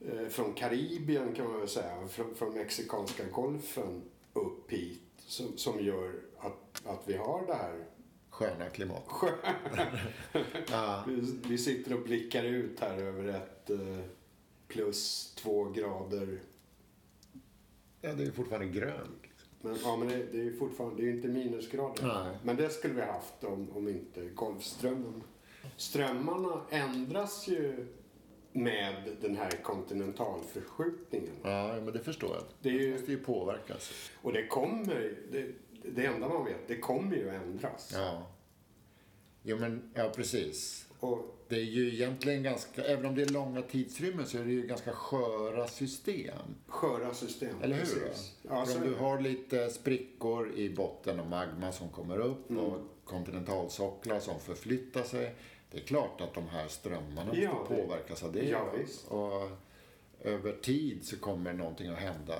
eh, 0.00 0.28
från 0.28 0.52
Karibien 0.52 1.34
kan 1.34 1.50
man 1.50 1.58
väl 1.58 1.68
säga, 1.68 2.08
från, 2.08 2.34
från 2.34 2.54
Mexikanska 2.54 3.24
golfen 3.32 4.02
upp 4.32 4.72
hit. 4.72 5.07
Som, 5.28 5.56
som 5.56 5.80
gör 5.80 6.14
att, 6.38 6.86
att 6.86 7.02
vi 7.06 7.16
har 7.16 7.46
det 7.46 7.54
här 7.54 7.84
sköna 8.30 8.70
klimat. 8.70 9.04
vi, 11.06 11.38
vi 11.48 11.58
sitter 11.58 11.94
och 11.94 12.02
blickar 12.02 12.44
ut 12.44 12.80
här 12.80 12.98
över 12.98 13.28
ett 13.28 13.70
eh, 13.70 14.04
plus 14.68 15.32
två 15.34 15.64
grader 15.64 16.40
Ja, 18.00 18.12
det 18.12 18.24
är 18.24 18.30
fortfarande 18.30 18.68
grönt. 18.68 19.22
Liksom. 19.22 19.48
Men, 19.60 19.76
ja, 19.82 19.96
men 19.96 20.08
det, 20.08 20.16
det 20.32 20.38
är 20.38 20.44
ju 20.44 20.56
fortfarande 20.56 21.02
det 21.02 21.08
är 21.08 21.12
inte 21.12 21.28
minusgrader. 21.28 22.22
Nej. 22.24 22.38
Men 22.42 22.56
det 22.56 22.70
skulle 22.70 22.94
vi 22.94 23.00
ha 23.00 23.12
haft 23.12 23.44
om, 23.44 23.70
om 23.74 23.88
inte 23.88 24.24
Golfströmmen. 24.24 25.22
Strömmarna 25.76 26.62
ändras 26.70 27.48
ju 27.48 27.86
med 28.58 28.94
den 29.20 29.36
här 29.36 29.50
kontinentalförskjutningen. 29.62 31.34
Ja, 31.42 31.80
men 31.84 31.92
det 31.92 31.98
förstår 32.00 32.30
jag. 32.34 32.42
Det 32.62 32.68
ju- 32.70 32.92
måste 32.92 33.10
ju 33.10 33.18
påverkas. 33.18 34.10
Och 34.22 34.32
det 34.32 34.46
kommer, 34.46 35.14
det, 35.32 35.46
det 35.94 36.06
enda 36.06 36.28
man 36.28 36.44
vet, 36.44 36.68
det 36.68 36.76
kommer 36.78 37.16
ju 37.16 37.28
att 37.30 37.42
ändras. 37.42 37.90
Ja. 37.94 38.26
Jo, 39.42 39.56
men 39.58 39.90
ja, 39.94 40.12
precis. 40.16 40.84
Och 41.00 41.34
Det 41.48 41.56
är 41.56 41.60
ju 41.64 41.94
egentligen 41.94 42.42
ganska, 42.42 42.84
även 42.84 43.06
om 43.06 43.14
det 43.14 43.22
är 43.22 43.28
långa 43.28 43.62
tidsrymmer 43.62 44.24
så 44.24 44.38
är 44.38 44.44
det 44.44 44.52
ju 44.52 44.66
ganska 44.66 44.92
sköra 44.92 45.66
system. 45.68 46.38
sköra 46.66 47.14
system. 47.14 47.56
Eller 47.62 47.76
hur? 47.76 47.82
precis. 47.82 48.36
Ja, 48.42 48.66
För 48.66 48.76
om 48.80 48.84
du 48.86 48.90
det. 48.94 48.98
har 49.00 49.20
lite 49.20 49.70
sprickor 49.70 50.52
i 50.54 50.70
botten 50.70 51.20
och 51.20 51.26
magma 51.26 51.72
som 51.72 51.88
kommer 51.88 52.18
upp 52.18 52.50
Mm. 52.50 52.64
och 52.64 52.80
kontinentalsocklar 53.04 54.20
som 54.20 54.40
förflyttar 54.40 55.02
sig. 55.02 55.34
Det 55.70 55.78
är 55.78 55.82
klart 55.82 56.20
att 56.20 56.34
de 56.34 56.48
här 56.48 56.68
strömmarna 56.68 57.30
Ja, 57.36 57.52
måste 57.54 57.74
det- 57.74 57.82
påverkas 57.82 58.22
av 58.22 58.32
det. 58.32 58.44
ja. 58.48 58.70
Och 59.08 59.50
över 60.20 60.52
tid 60.52 61.04
så 61.06 61.16
kommer 61.18 61.52
någonting 61.52 61.88
att 61.88 61.98
hända. 61.98 62.38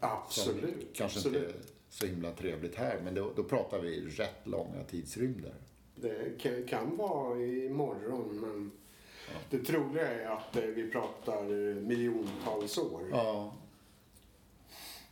Absolut, 0.00 0.60
Som 0.62 0.88
kanske 0.94 1.18
inte 1.18 1.30
absolut. 1.38 1.56
är 1.56 1.60
så 1.88 2.06
himla 2.06 2.32
trevligt 2.32 2.74
här, 2.74 3.00
men 3.04 3.14
då, 3.14 3.32
då 3.36 3.44
pratar 3.44 3.78
vi 3.78 4.00
rätt 4.00 4.46
långa 4.46 4.84
tidsrymder. 4.90 5.54
Det 5.96 6.38
kan, 6.68 6.96
vara 6.96 7.40
imorgon, 7.42 8.40
men 8.40 8.70
det 9.50 9.58
troliga 9.64 10.08
är 10.08 10.26
att 10.26 10.56
eh, 10.56 10.62
vi 10.62 10.90
pratar 10.90 11.42
miljontals 11.80 12.78
år. 12.78 13.02
Ja, 13.12 13.54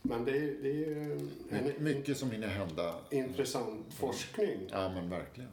Men 0.01 0.25
det 0.25 0.31
är, 0.37 0.55
det 0.61 0.85
är 0.85 1.19
en 1.77 1.83
mycket 1.83 2.17
som 2.17 2.31
hinner 2.31 2.47
hända. 2.47 2.95
intressant 3.11 3.93
forskning. 3.93 4.59
Ja, 4.71 4.89
men 4.93 5.09
verkligen. 5.09 5.49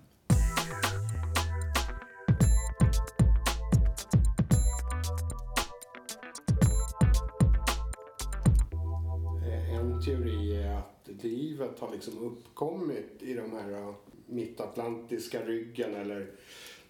Livet 11.77 11.81
har 11.81 11.93
liksom 11.93 12.19
uppkommit 12.19 13.23
i 13.23 13.35
de 13.35 13.53
här 13.53 13.73
eh, 13.73 13.95
mittatlantiska 14.27 15.45
ryggen 15.45 15.95
eller 15.95 16.27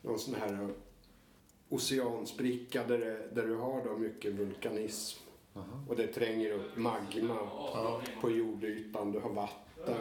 någon 0.02 0.18
sån 0.18 0.34
här 0.34 0.52
eh, 0.52 0.68
oceanspricka 1.68 2.84
där, 2.88 2.98
det- 2.98 3.28
där 3.34 3.46
du 3.46 3.54
har 3.54 3.84
då 3.84 3.96
mycket 3.96 4.32
vulkanism. 4.34 5.18
Och 5.88 5.96
det 5.96 6.06
tränger 6.06 6.50
upp 6.52 6.76
magma 6.76 7.38
på 8.20 8.30
jordytan, 8.30 9.12
du 9.12 9.18
har 9.18 9.30
vatten 9.30 9.94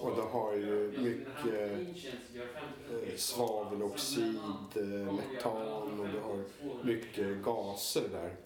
och 0.00 0.16
du 0.16 0.22
har 0.22 0.54
ju 0.54 0.92
mycket 0.98 1.72
eh, 3.08 3.16
svaveloxid, 3.16 4.38
metan 5.12 5.72
och 6.00 6.08
du 6.08 6.18
har 6.20 6.44
mycket 6.84 7.42
gaser 7.44 8.08
där. 8.12 8.36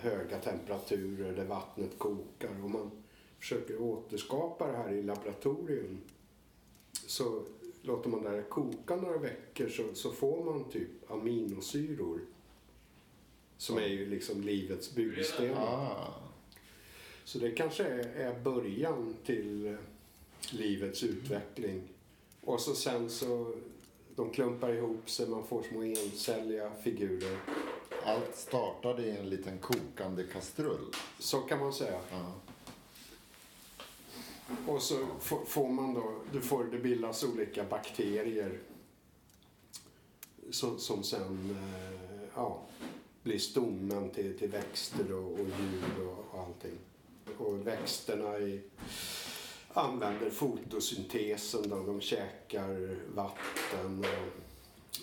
Höga 0.00 0.38
temperaturer 0.38 1.32
där 1.36 1.44
vattnet 1.44 1.98
kokar. 1.98 2.62
Och 2.64 2.70
man 2.70 2.90
försöker 3.44 3.82
återskapa 3.82 4.66
det 4.66 4.76
här 4.76 4.92
i 4.92 5.02
laboratorium 5.02 5.98
så 7.06 7.42
låter 7.82 8.10
man 8.10 8.22
det 8.22 8.30
här 8.30 8.42
koka 8.42 8.96
några 8.96 9.18
veckor 9.18 9.68
så, 9.68 9.94
så 9.94 10.10
får 10.10 10.44
man 10.44 10.64
typ 10.70 11.10
aminosyror. 11.10 12.20
Som 13.56 13.78
är 13.78 13.86
ju 13.86 14.06
liksom 14.06 14.40
livets 14.42 14.94
byggstenar. 14.94 15.62
Ah, 15.62 16.14
Så 17.24 17.38
det 17.38 17.50
kanske 17.50 17.84
är, 17.84 18.06
är 18.16 18.40
början 18.40 19.14
till 19.24 19.66
eh, 19.66 19.74
livets 20.50 21.02
utveckling. 21.02 21.82
Och 22.40 22.60
så 22.60 22.74
sen 22.74 23.10
så, 23.10 23.54
de 24.16 24.30
klumpar 24.30 24.72
ihop 24.72 25.10
sig, 25.10 25.28
man 25.28 25.46
får 25.46 25.62
små 25.62 25.82
encelliga 25.82 26.70
figurer. 26.82 27.38
allt 28.04 28.36
startade 28.36 29.02
i 29.02 29.16
en 29.16 29.30
liten 29.30 29.58
kokande 29.58 30.24
kastrull. 30.24 30.86
Så 31.18 31.40
kan 31.40 31.58
man 31.60 31.72
säga. 31.72 32.00
Ja. 32.10 32.32
Och 34.66 34.82
så 34.82 35.06
får, 35.46 35.68
man 35.68 35.94
då, 35.94 36.20
du 36.32 36.40
får, 36.40 36.64
det 36.64 36.78
bildas 36.78 37.24
olika 37.24 37.64
bakterier 37.64 38.60
som, 40.50 40.78
som 40.78 41.02
sen 41.02 41.50
eh, 41.50 42.28
ja, 42.34 42.62
blir 43.22 43.38
stommen 43.38 44.10
till, 44.10 44.38
till 44.38 44.50
växter 44.50 45.12
och, 45.12 45.32
och 45.32 45.38
djur 45.38 46.06
och, 46.06 46.24
och 46.30 46.40
allting. 46.40 46.78
Och 47.38 47.66
växterna 47.66 48.38
i, 48.38 48.62
använder 49.72 50.30
fotosyntesen 50.30 51.68
då, 51.68 51.82
de 51.82 52.00
käkar 52.00 52.96
vatten 53.14 54.04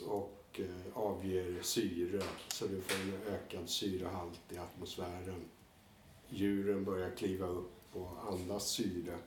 och, 0.05 0.17
och 0.17 0.59
eh, 0.59 0.97
avger 0.97 1.61
syre 1.61 2.21
så 2.47 2.67
du 2.67 2.81
får 2.81 3.01
en 3.01 3.33
ökad 3.33 3.69
syrehalt 3.69 4.41
i 4.49 4.57
atmosfären. 4.57 5.41
Djuren 6.29 6.85
börjar 6.85 7.09
kliva 7.09 7.47
upp 7.47 7.71
och 7.93 8.33
andas 8.33 8.69
syre. 8.69 9.17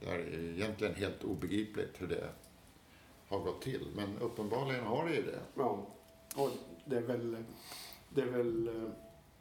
Det 0.00 0.06
är 0.10 0.18
egentligen 0.54 0.94
helt 0.94 1.24
obegripligt 1.24 1.90
hur 2.02 2.06
det 2.06 2.28
har 3.28 3.38
gått 3.38 3.62
till. 3.62 3.86
Men 3.96 4.18
uppenbarligen 4.18 4.84
har 4.84 5.08
det 5.08 5.14
ju 5.14 5.22
det. 5.22 5.40
Ja, 5.54 5.86
och 6.36 6.50
det 6.84 6.96
är 6.96 7.00
väl, 7.02 7.36
det 8.14 8.20
är 8.22 8.26
väl 8.26 8.68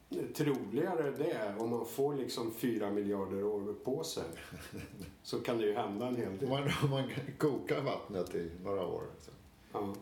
eh, 0.09 0.25
troligare 0.35 1.11
det 1.11 1.55
om 1.59 1.69
man 1.69 1.85
får 1.85 2.15
liksom 2.15 2.53
fyra 2.53 2.89
miljarder 2.91 3.43
år 3.43 3.73
på 3.83 4.03
sig. 4.03 4.23
Så 5.23 5.39
kan 5.39 5.57
det 5.57 5.63
ju 5.65 5.73
hända 5.73 6.07
en 6.07 6.15
hel 6.15 6.27
Om 6.27 6.37
del. 6.37 6.49
man, 6.49 6.63
om 6.83 6.89
man 6.89 7.03
kokar 7.37 7.81
vattnet 7.81 8.35
i 8.35 8.51
några 8.63 8.85
år 8.87 9.03
så, 9.19 9.31
Ja, 9.73 9.93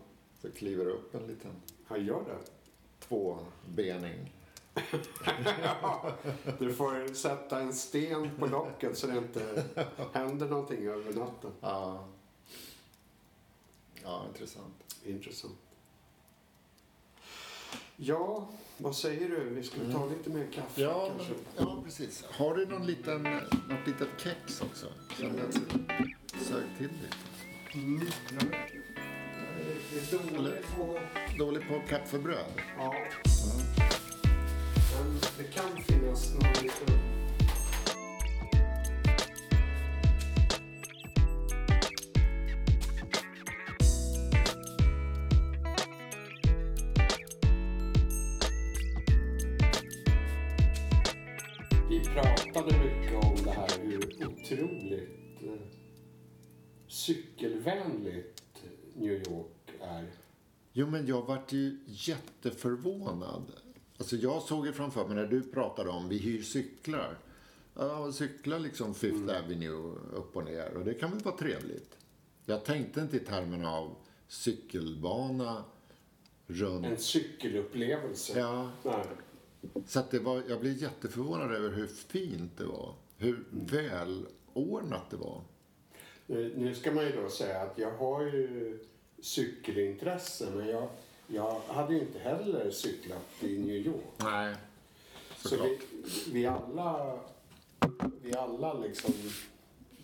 så 0.42 0.50
kliver 0.50 0.84
det 0.84 0.90
upp 0.90 1.14
en 1.14 1.26
liten 1.26 1.50
han 1.86 2.06
gör 2.06 2.24
det. 2.24 2.50
tvåbening. 3.06 4.32
Du 6.58 6.74
får 6.74 7.14
sätta 7.14 7.60
en 7.60 7.72
sten 7.74 8.30
på 8.38 8.46
locket 8.46 8.98
så 8.98 9.06
det 9.06 9.18
inte 9.18 9.64
händer 10.12 10.46
någonting 10.46 10.86
över 10.86 11.12
natten. 11.12 11.50
Ja. 11.60 12.04
ja, 14.02 14.24
intressant. 14.28 14.96
Intressant. 15.04 15.58
Ja, 17.96 18.48
vad 18.76 18.96
säger 18.96 19.28
du? 19.28 19.44
Vi 19.54 19.62
skulle 19.62 19.92
ta 19.92 20.06
lite 20.06 20.30
mer 20.30 20.46
kaffe 20.52 20.80
Ja, 20.80 21.08
kanske. 21.16 21.34
men, 21.56 21.66
ja, 21.66 21.82
precis. 21.84 22.24
Har 22.30 22.54
du 22.54 22.66
någon 22.66 22.86
liten, 22.86 23.22
något 23.22 23.86
litet 23.86 24.08
kex 24.18 24.60
också? 24.62 24.86
Som 25.16 25.26
jag 25.26 25.54
sög 26.42 26.64
till 26.78 26.88
lite. 26.88 27.16
Mm. 27.74 28.06
Dålig 30.10 30.62
på... 30.76 30.98
Dålig 31.38 31.68
på 31.68 31.80
kaffebröd. 31.88 32.60
Ja. 32.78 32.94
Men 34.98 35.20
det 35.38 35.44
kan 35.44 35.82
finnas 35.82 36.34
någon 36.34 36.52
liten... 36.62 36.98
Vi 51.88 52.00
pratade 52.04 52.78
mycket 52.78 53.24
om 53.24 53.36
det 53.44 53.50
här 53.50 53.68
hur 53.82 54.26
otroligt 54.26 55.42
eh, 55.42 55.50
cykelvänligt 56.88 58.42
New 58.94 59.12
York 59.12 59.72
är. 59.80 60.06
Jo, 60.72 60.86
men 60.86 61.06
jag 61.06 61.26
vart 61.26 61.52
ju 61.52 61.78
jätteförvånad. 61.86 63.52
Alltså 63.98 64.16
jag 64.16 64.42
såg 64.42 64.66
ju 64.66 64.72
framför 64.72 65.06
mig 65.06 65.16
när 65.16 65.26
du 65.26 65.42
pratade 65.42 65.90
om 65.90 66.08
vi 66.08 66.18
hyr 66.18 66.42
cyklar. 66.42 67.18
Ja, 67.74 68.12
cykla 68.12 68.58
liksom 68.58 68.94
Fifth 68.94 69.44
Avenue 69.44 69.94
upp 70.12 70.36
och 70.36 70.44
ner 70.44 70.76
och 70.76 70.84
det 70.84 70.94
kan 70.94 71.10
väl 71.10 71.20
vara 71.20 71.36
trevligt. 71.36 71.96
Jag 72.44 72.64
tänkte 72.64 73.00
inte 73.00 73.16
i 73.16 73.20
termerna 73.20 73.70
av 73.70 73.94
cykelbana 74.28 75.64
runt. 76.46 76.86
En 76.86 76.96
cykelupplevelse. 76.96 78.38
Ja, 78.38 78.70
Nej. 78.82 79.04
så 79.86 80.00
att 80.00 80.10
det 80.10 80.18
var, 80.18 80.42
jag 80.48 80.60
blev 80.60 80.76
jätteförvånad 80.76 81.52
över 81.52 81.70
hur 81.70 81.86
fint 81.86 82.58
det 82.58 82.64
var. 82.64 82.94
Hur 83.16 83.44
välordnat 83.50 85.10
det 85.10 85.16
var. 85.16 85.42
Nu, 86.26 86.54
nu 86.56 86.74
ska 86.74 86.92
man 86.92 87.04
ju 87.04 87.12
då 87.12 87.28
säga 87.28 87.60
att 87.60 87.78
jag 87.78 87.90
har 87.90 88.22
ju 88.22 88.78
cykelintresse 89.20 90.46
men 90.54 90.68
jag, 90.68 90.88
jag 91.26 91.60
hade 91.68 91.94
ju 91.94 92.00
inte 92.00 92.18
heller 92.18 92.70
cyklat 92.70 93.26
i 93.40 93.58
New 93.58 93.76
York. 93.76 94.22
Nej, 94.22 94.54
Så 95.36 95.56
vi, 95.62 95.78
vi 96.32 96.46
alla, 96.46 97.18
vi 98.22 98.34
alla 98.34 98.74
liksom 98.74 99.14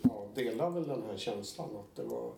ja, 0.02 0.26
delar 0.34 0.70
väl 0.70 0.88
den 0.88 1.02
här 1.02 1.16
känslan 1.16 1.68
att 1.76 1.96
det 1.96 2.02
var... 2.02 2.32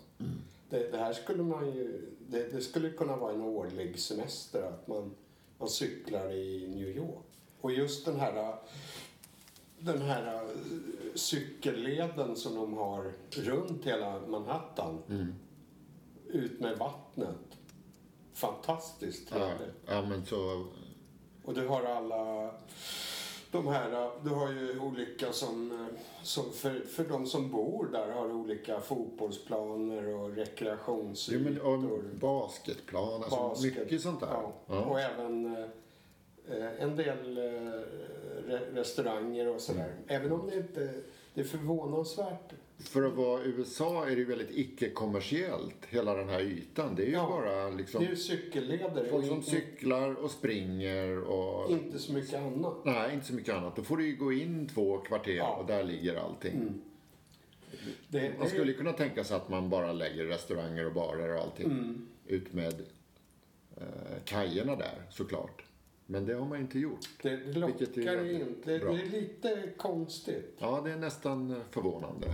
Det, 0.70 0.90
det 0.90 0.98
här 0.98 1.12
skulle 1.12 1.42
man 1.42 1.66
ju... 1.66 2.10
Det, 2.28 2.52
det 2.52 2.60
skulle 2.60 2.90
kunna 2.90 3.16
vara 3.16 3.32
en 3.32 3.42
årlig 3.42 3.98
semester 3.98 4.62
att 4.62 4.88
man, 4.88 5.14
man 5.58 5.68
cyklar 5.68 6.32
i 6.32 6.68
New 6.74 6.88
York. 6.88 7.24
Och 7.60 7.72
just 7.72 8.04
den 8.04 8.20
här 8.20 8.58
den 9.78 10.02
här 10.02 10.46
cykelleden 11.14 12.36
som 12.36 12.54
de 12.54 12.74
har 12.74 13.12
runt 13.30 13.84
hela 13.84 14.20
Manhattan. 14.26 14.98
Mm. 15.08 15.34
Ut 16.28 16.60
med 16.60 16.78
vattnet. 16.78 17.58
Fantastiskt 18.34 19.28
Ja, 19.30 19.36
trevligt. 19.36 19.74
ja, 19.86 20.02
men 20.02 20.26
så... 20.26 20.66
Och 21.44 21.54
du 21.54 21.68
har 21.68 21.82
alla 21.82 22.50
de 23.50 23.66
här, 23.68 24.10
du 24.24 24.30
har 24.30 24.52
ju 24.52 24.78
olika 24.78 25.32
som, 25.32 25.88
som 26.22 26.52
för, 26.52 26.80
för 26.80 27.04
de 27.04 27.26
som 27.26 27.50
bor 27.50 27.88
där 27.92 28.12
har 28.12 28.28
du 28.28 28.34
olika 28.34 28.80
fotbollsplaner 28.80 30.14
och 30.14 30.36
rekreationsytor. 30.36 31.44
men, 31.44 31.60
och 31.60 32.04
basketplan, 32.20 33.14
alltså 33.14 33.36
basket. 33.36 33.78
mycket 33.78 34.00
sånt 34.02 34.20
där. 34.20 34.28
Ja. 34.32 34.52
Ja. 34.66 34.80
Och 34.84 35.00
även 35.00 35.56
eh, 36.48 36.82
en 36.82 36.96
del 36.96 37.38
eh, 37.38 37.80
re, 38.46 38.60
restauranger 38.72 39.48
och 39.54 39.60
sådär. 39.60 39.92
Mm. 39.92 40.04
Även 40.08 40.32
om 40.32 40.46
det 40.50 40.56
inte 40.56 40.94
det 41.34 41.40
är 41.40 41.44
förvånansvärt. 41.44 42.52
För 42.78 43.02
att 43.02 43.12
vara 43.14 43.42
USA 43.44 44.06
är 44.06 44.10
det 44.10 44.16
ju 44.16 44.24
väldigt 44.24 44.50
icke-kommersiellt, 44.50 45.86
hela 45.88 46.14
den 46.14 46.28
här 46.28 46.40
ytan. 46.40 46.94
Det 46.94 47.02
är 47.02 47.06
ju 47.06 47.12
Ja, 47.12 47.26
bara 47.28 47.70
liksom 47.70 48.00
Det 48.00 48.06
är 48.06 48.10
ju 48.10 48.16
cykelleder. 48.16 49.06
folk 49.10 49.26
som 49.26 49.42
cyklar 49.42 50.14
och 50.14 50.30
springer 50.30 51.18
och... 51.18 51.70
Inte 51.70 51.98
så 51.98 52.12
mycket 52.12 52.34
annat. 52.40 52.84
Nej, 52.84 53.14
inte 53.14 53.26
så 53.26 53.34
mycket 53.34 53.54
annat. 53.54 53.76
Då 53.76 53.82
får 53.82 53.96
du 53.96 54.06
ju 54.06 54.16
gå 54.16 54.32
in 54.32 54.68
två 54.68 54.98
kvarter 54.98 55.32
Ja. 55.36 55.46
Mm. 55.48 55.60
och 55.60 55.66
där 55.66 55.84
ligger 55.84 56.14
allting. 56.16 56.74
Det, 58.08 58.30
Man 58.38 58.40
det- 58.46 58.48
skulle 58.50 58.72
kunna 58.72 58.92
tänka 58.92 59.24
sig 59.24 59.36
att 59.36 59.48
man 59.48 59.70
bara 59.70 59.92
lägger 59.92 60.24
restauranger 60.24 60.86
och 60.86 60.92
barer 60.92 61.34
och 61.36 61.40
allting 61.42 61.66
Mm. 61.70 62.06
ut 62.26 62.52
med 62.52 62.74
eh, 63.76 63.84
kajerna 64.24 64.76
där, 64.76 65.02
såklart. 65.10 65.64
Men 66.06 66.26
det 66.26 66.34
har 66.34 66.46
man 66.46 66.60
inte 66.60 66.78
gjort. 66.78 67.08
Det, 67.22 67.36
det 67.36 67.58
lockar 67.58 67.82
inte. 67.82 68.00
Det, 68.00 68.78
det 68.78 69.00
är 69.02 69.10
lite 69.10 69.68
konstigt. 69.76 70.54
Ja, 70.58 70.80
det 70.84 70.90
är 70.90 70.96
nästan 70.96 71.60
förvånande. 71.70 72.26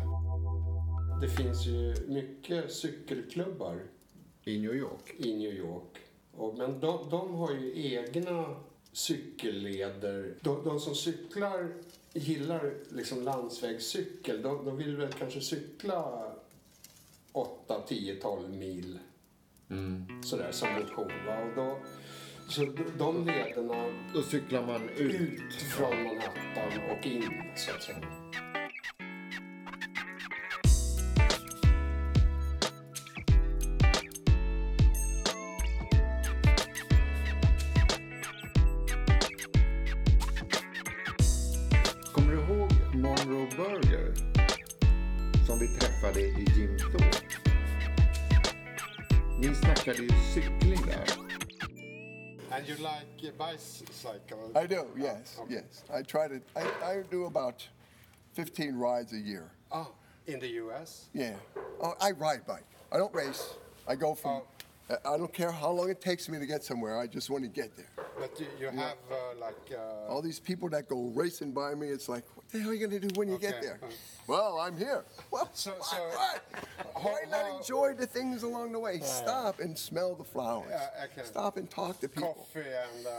Det 1.21 1.29
finns 1.29 1.67
ju 1.67 1.95
mycket 2.09 2.73
cykelklubbar 2.73 3.83
I 4.45 4.59
New 4.59 4.75
York. 4.75 5.15
i 5.17 5.35
New 5.37 5.55
York. 5.55 5.99
Och, 6.37 6.59
men 6.59 6.81
de, 6.81 7.11
de 7.11 7.35
har 7.35 7.53
ju 7.53 7.95
egna 7.95 8.57
cykelleder. 8.93 10.35
De, 10.41 10.65
de 10.65 10.81
som 10.81 10.95
cyklar 10.95 11.69
gillar 12.13 12.75
liksom 12.89 13.23
landsvägscykel. 13.23 14.43
De, 14.43 14.65
de 14.65 14.77
vill 14.77 14.97
väl 14.97 15.13
kanske 15.13 15.41
cykla 15.41 16.33
8, 17.33 17.81
10, 17.89 18.15
12 18.15 18.51
mil 18.51 18.99
sådär 20.25 20.53
som 20.53 20.69
motion. 20.73 21.13
Va? 21.27 21.39
Och 21.43 21.57
då, 21.57 21.79
så 22.49 22.61
de- 22.65 22.99
de 22.99 23.27
lederna 23.27 23.85
Då 24.15 24.23
cyklar 24.23 24.67
man 24.67 24.89
ut. 24.89 25.21
ut 25.21 25.55
från 25.55 26.03
Manhattan 26.03 26.91
och 26.99 27.07
in 27.07 27.23
så 27.57 27.71
att 27.77 27.83
säga. 27.83 27.99
Like 53.51 54.27
bicycle? 54.29 54.51
I 54.55 54.67
do, 54.67 54.87
yes, 54.97 55.41
yes. 55.49 55.85
I 55.93 56.03
try 56.03 56.29
to, 56.29 56.41
I, 56.57 56.63
I 56.85 57.03
do 57.11 57.25
about 57.25 57.67
15 58.33 58.75
rides 58.77 59.13
a 59.13 59.19
year. 59.19 59.51
Ah, 59.73 59.89
in 60.27 60.39
the 60.41 60.49
US? 60.49 61.07
Yeah. 61.13 61.35
Oh, 61.83 61.95
I 62.01 62.13
ride 62.13 62.47
bike. 62.47 62.65
I 62.93 62.97
don't 62.99 63.15
race. 63.15 63.55
I 63.89 63.95
go 63.95 64.15
from, 64.15 64.43
Oh. 64.43 64.47
I 65.05 65.16
don't 65.16 65.33
care 65.33 65.50
how 65.53 65.70
long 65.70 65.88
it 65.90 66.00
takes 66.00 66.29
me 66.29 66.38
to 66.38 66.46
get 66.46 66.64
somewhere. 66.64 66.98
I 66.98 67.07
just 67.07 67.31
want 67.31 67.44
to 67.44 67.48
get 67.50 67.76
there. 67.76 67.90
But 68.18 68.38
you, 68.40 68.46
you 68.61 68.66
have 68.66 68.96
uh, 69.11 69.38
like. 69.40 69.55
Uh, 69.72 70.09
All 70.12 70.20
these 70.22 70.40
people 70.40 70.68
that 70.70 70.88
go 70.88 71.11
racing 71.14 71.53
by 71.53 71.74
me, 71.74 71.88
it's 71.88 72.09
like, 72.09 72.24
what 72.35 72.48
the 72.50 72.59
hell 72.61 72.70
are 72.70 72.74
you 72.74 72.87
going 72.88 73.00
to 73.00 73.09
do 73.09 73.18
when 73.18 73.29
you 73.31 73.38
get 73.38 73.62
there? 73.62 73.79
uh. 73.83 73.87
Well, 74.26 74.59
I'm 74.59 74.76
here. 74.76 75.05
Well, 75.31 75.48
So- 75.53 75.74
so- 75.81 75.96
what? 75.96 76.42
Why 76.94 77.20
not 77.31 77.42
how- 77.46 77.59
enjoy 77.59 77.94
the 77.94 78.07
things 78.07 78.42
along 78.42 78.72
the 78.72 78.79
way? 78.81 78.98
Stop 79.00 79.61
and 79.61 79.79
smell 79.79 80.14
the 80.14 80.24
flowers. 80.24 80.68
Yeah, 80.70 81.05
okay. 81.05 81.22
Stop 81.26 81.57
and 81.57 81.70
talk 81.70 82.00
to 82.00 82.09
people. 82.09 82.35
coffee 82.53 82.66
and. 82.68 83.07
Uh, 83.07 83.11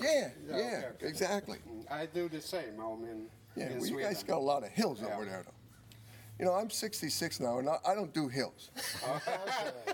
Yeah, 0.00 0.28
yeah, 0.48 0.54
okay, 0.56 0.86
okay. 0.96 1.06
exactly. 1.06 1.58
I 1.90 2.06
do 2.06 2.28
the 2.28 2.40
same. 2.40 2.80
I 2.80 2.94
mean, 2.96 3.26
Yeah, 3.56 3.68
well, 3.78 3.86
you 3.86 4.00
guys 4.00 4.22
got 4.22 4.38
a 4.38 4.40
lot 4.52 4.62
of 4.64 4.70
hills 4.70 4.98
Yeah. 5.00 5.14
over 5.14 5.24
there, 5.24 5.44
though. 5.44 5.52
You 6.38 6.46
know, 6.46 6.54
I'm 6.54 6.70
66 6.70 7.40
now, 7.40 7.58
and 7.58 7.68
I, 7.68 7.76
I 7.86 7.94
don't 7.94 8.12
do 8.12 8.26
hills. 8.26 8.70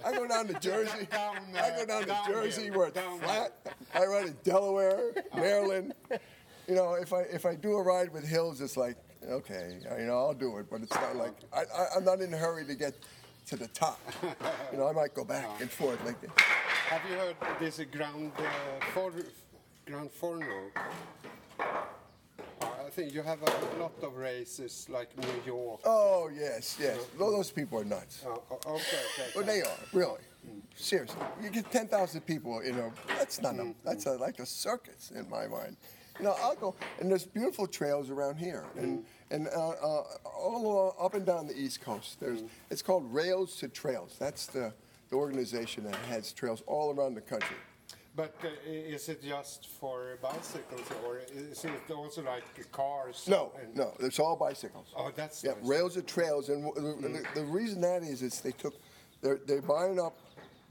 I 0.05 0.12
go 0.12 0.27
down 0.27 0.46
to 0.46 0.59
Jersey. 0.61 1.07
Down, 1.11 1.37
I 1.55 1.70
go 1.70 1.85
down 1.85 2.03
to 2.03 2.07
downhill, 2.09 2.42
Jersey 2.42 2.70
where 2.70 2.87
it's 2.87 2.94
downhill. 2.94 3.18
flat. 3.18 3.53
I 3.94 4.07
ride 4.07 4.27
in 4.29 4.37
Delaware, 4.44 5.12
Maryland. 5.35 5.94
You 6.66 6.74
know, 6.74 6.94
if 6.94 7.12
I 7.12 7.20
if 7.22 7.44
I 7.44 7.55
do 7.55 7.72
a 7.72 7.83
ride 7.83 8.12
with 8.12 8.27
hills, 8.27 8.61
it's 8.61 8.77
like 8.77 8.96
okay, 9.29 9.79
you 9.98 10.07
know, 10.07 10.18
I'll 10.18 10.35
do 10.35 10.59
it, 10.59 10.70
but 10.70 10.81
it's 10.83 10.94
not 10.94 11.16
like 11.16 11.35
I, 11.53 11.61
I, 11.62 11.87
I'm 11.96 12.05
not 12.05 12.20
in 12.20 12.33
a 12.33 12.37
hurry 12.37 12.64
to 12.66 12.74
get 12.74 12.94
to 13.46 13.57
the 13.57 13.68
top. 13.68 14.01
You 14.72 14.79
know, 14.79 14.87
I 14.88 14.92
might 14.92 15.14
go 15.14 15.24
back 15.24 15.61
and 15.61 15.70
forth 15.70 16.05
like 16.05 16.20
this. 16.20 16.31
Have 16.37 17.03
you 17.11 17.16
heard 17.16 17.37
this 17.59 17.81
ground 17.90 18.33
uh, 18.38 18.85
for, 18.92 19.12
Grand 19.87 20.11
Forno? 20.11 20.70
I 22.88 22.90
think 22.90 23.12
you 23.12 23.20
have 23.20 23.42
a 23.42 23.79
lot 23.83 23.92
of 24.03 24.16
races 24.16 24.87
like 24.88 25.11
New 25.18 25.29
York. 25.44 25.81
Oh 25.85 26.31
yes, 26.35 26.79
yes. 26.81 26.96
Tho- 27.18 27.31
Those 27.31 27.51
people 27.51 27.79
are 27.81 27.85
nuts. 27.85 28.24
Oh, 28.27 28.42
oh, 28.51 28.57
okay, 28.77 29.01
okay. 29.12 29.29
Well, 29.37 29.44
they 29.44 29.61
are 29.61 29.77
really. 29.92 30.22
Seriously, 30.74 31.20
you 31.42 31.51
get 31.51 31.70
ten 31.70 31.87
thousand 31.87 32.22
people. 32.22 32.64
You 32.64 32.72
know, 32.72 32.90
that's 33.18 33.42
not 33.42 33.57
a, 33.57 33.74
that's 33.85 34.07
a, 34.07 34.12
like 34.12 34.38
a 34.38 34.46
circus 34.46 35.12
in 35.14 35.29
my 35.29 35.46
mind. 35.46 35.77
You 36.18 36.24
know, 36.24 36.37
I'll 36.40 36.55
go 36.57 36.74
and 36.98 37.11
there's 37.11 37.27
beautiful 37.27 37.66
trails 37.66 38.09
around 38.09 38.37
here, 38.38 38.64
and 38.79 39.05
and 39.31 39.48
uh, 39.48 39.68
uh, 39.68 40.03
all 40.24 40.66
along, 40.66 40.92
up 40.98 41.12
and 41.12 41.27
down 41.27 41.46
the 41.46 41.59
East 41.61 41.83
Coast. 41.83 42.18
There's 42.20 42.42
it's 42.70 42.81
called 42.81 43.05
Rails 43.12 43.57
to 43.57 43.68
Trails. 43.68 44.16
That's 44.18 44.46
the 44.46 44.72
the 45.11 45.16
organization 45.16 45.85
that 45.85 45.96
has 46.09 46.33
trails 46.33 46.62
all 46.66 46.94
around 46.94 47.16
the 47.16 47.20
country. 47.20 47.57
But 48.18 48.35
uh, 48.42 48.48
is 48.68 49.09
it 49.09 49.22
just 49.22 49.68
for 49.81 50.18
bicycles 50.20 50.83
or 51.07 51.20
is 51.33 51.64
it 51.64 51.70
also 51.94 52.22
like 52.24 52.42
cars? 52.72 53.28
No, 53.28 53.52
and- 53.62 53.76
no, 53.76 53.92
it's 54.00 54.18
all 54.18 54.35
bicycles. 54.35 54.88
Oh, 54.96 55.12
that's 55.14 55.44
Yeah, 55.44 55.52
nice. 55.52 55.64
rails 55.74 55.96
and 55.96 56.04
trails, 56.04 56.48
and 56.48 56.64
w- 56.64 57.00
the, 57.00 57.09
the, 57.09 57.22
the 57.40 57.44
reason 57.44 57.81
that 57.83 58.02
is, 58.02 58.22
is 58.22 58.40
they 58.40 58.50
took, 58.50 58.74
they're, 59.22 59.38
they're 59.46 59.62
buying 59.62 60.00
up 60.00 60.16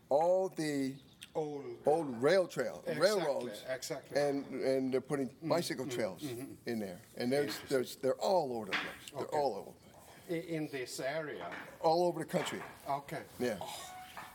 all 0.09 0.49
the 0.57 0.93
Old. 1.35 1.63
old 1.85 2.21
rail 2.21 2.47
trail, 2.47 2.83
Exactly, 2.85 3.05
railroads, 3.07 3.63
exactly. 3.73 4.19
and 4.19 4.43
and 4.71 4.91
they're 4.91 5.07
putting 5.11 5.27
mm, 5.29 5.47
bicycle 5.49 5.85
mm, 5.85 5.91
trails 5.95 6.23
mm, 6.23 6.47
in 6.65 6.79
there, 6.79 6.99
and 7.15 7.31
there's 7.31 7.59
there's 7.69 7.95
they're 7.97 8.15
all 8.29 8.51
over 8.57 8.65
the 8.65 8.71
place. 8.71 9.03
They're 9.13 9.21
Okay. 9.27 9.37
all 9.37 9.53
over, 9.59 9.71
the 9.71 10.33
place. 10.33 10.45
i- 10.49 10.53
In 10.55 10.67
this 10.71 10.99
area. 10.99 11.45
all 11.79 12.07
over 12.07 12.19
the 12.19 12.25
country. 12.37 12.59
Okay. 12.89 13.21
Yeah, 13.39 13.57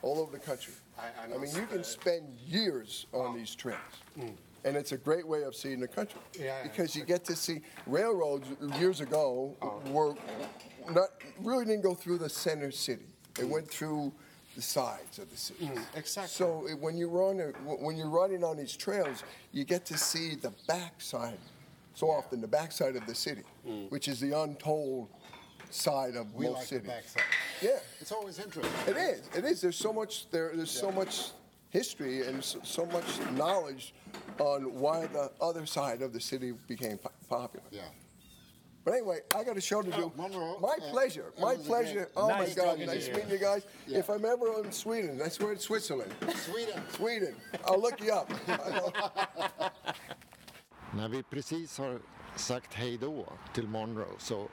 all 0.00 0.18
over 0.20 0.30
the 0.38 0.44
country. 0.50 0.74
I- 0.98 1.02
I 1.22 1.34
I, 1.34 1.38
mean, 1.38 1.54
you 1.54 1.66
can 1.66 1.80
uh, 1.80 1.82
spend 1.82 2.38
years 2.46 3.06
on 3.12 3.36
these 3.36 3.54
trails. 3.54 3.80
Mm. 4.18 4.34
And 4.64 4.76
it's 4.76 4.92
a 4.92 4.96
great 4.96 5.26
way 5.26 5.42
of 5.42 5.56
seeing 5.56 5.80
the 5.80 5.88
country 5.88 6.20
Yeah, 6.38 6.44
yeah. 6.44 6.62
because 6.62 6.94
you 6.94 7.04
get 7.04 7.24
to 7.24 7.34
see 7.34 7.62
railroads 7.86 8.46
years 8.78 9.00
ago 9.00 9.56
uh. 9.60 9.90
were 9.90 10.14
not 10.90 11.08
really 11.40 11.64
didn't 11.64 11.82
go 11.82 11.94
through 11.94 12.18
the 12.18 12.28
center 12.28 12.70
city. 12.70 13.06
They 13.34 13.42
mm. 13.44 13.48
went 13.50 13.68
through 13.68 14.12
the 14.54 14.62
sides 14.62 15.18
of 15.18 15.30
the 15.30 15.36
city. 15.36 15.66
Mm, 15.66 15.82
exactly. 15.96 16.28
So 16.28 16.66
it- 16.68 16.78
when 16.78 16.96
you're 16.96 17.22
on 17.22 17.40
a, 17.40 17.46
when 17.84 17.96
you're 17.96 18.10
riding 18.10 18.44
on 18.44 18.56
these 18.56 18.76
trails, 18.76 19.24
you 19.52 19.64
get 19.64 19.84
to 19.86 19.98
see 19.98 20.34
the 20.36 20.52
backside. 20.68 21.38
So 21.94 22.10
often, 22.10 22.40
the 22.40 22.48
backside 22.48 22.96
of 22.96 23.06
the 23.06 23.14
city, 23.14 23.42
which 23.90 24.08
is 24.08 24.18
the 24.18 24.32
untold 24.38 25.08
side 25.74 26.16
of 26.16 26.32
We 26.34 26.44
most 26.46 26.54
like 26.54 26.62
the 26.62 26.66
cities. 26.68 26.88
backside. 26.88 27.22
Yeah, 27.60 27.78
It's 28.00 28.12
always 28.12 28.38
interesting. 28.38 28.72
it 28.86 28.96
is. 28.96 29.28
It 29.36 29.44
is. 29.44 29.60
There's 29.60 29.76
so 29.76 29.92
much 29.92 30.30
there. 30.30 30.52
There's 30.54 30.70
so 30.70 30.90
much 30.90 31.30
history 31.70 32.26
and 32.26 32.42
so, 32.44 32.58
so 32.62 32.84
much 32.86 33.06
knowledge 33.32 33.94
on 34.38 34.62
why 34.78 35.06
the 35.06 35.30
other 35.40 35.66
side 35.66 36.02
of 36.02 36.12
the 36.12 36.20
city 36.20 36.52
became 36.68 36.98
po- 36.98 37.10
popular. 37.28 37.64
Yeah. 37.70 37.82
But 38.84 38.94
anyway, 38.94 39.20
I 39.34 39.44
got 39.44 39.56
a 39.56 39.60
show 39.60 39.80
to 39.80 39.90
do. 39.92 40.12
Oh, 40.16 40.22
Monroe, 40.22 40.58
My 40.58 40.76
uh, 40.82 40.90
pleasure. 40.90 41.32
My 41.40 41.54
pleasure. 41.54 42.10
Oh 42.16 42.26
Nice 42.28 42.56
my 42.56 42.64
God! 42.64 42.78
Nice 42.80 43.06
you. 43.06 43.14
meeting 43.14 43.30
you 43.30 43.38
guys. 43.38 43.62
Yeah. 43.86 43.98
If 44.00 44.10
I'm 44.10 44.24
ever 44.24 44.58
in 44.64 44.72
Sweden, 44.72 45.16
that's 45.16 45.38
where 45.38 45.52
it's 45.52 45.64
Switzerland. 45.64 46.12
Sweden. 46.34 46.82
Sweden. 46.90 47.34
I'll 47.64 47.80
look 47.80 48.00
you 48.00 48.12
up. 48.12 48.28
När 50.94 51.08
vi 51.08 51.22
precis 51.22 51.78
har 51.78 52.00
sagt 52.36 52.74
hej 52.74 52.98
då 52.98 53.26
till 53.54 53.68
Monroe 53.68 54.06
så 54.18 54.48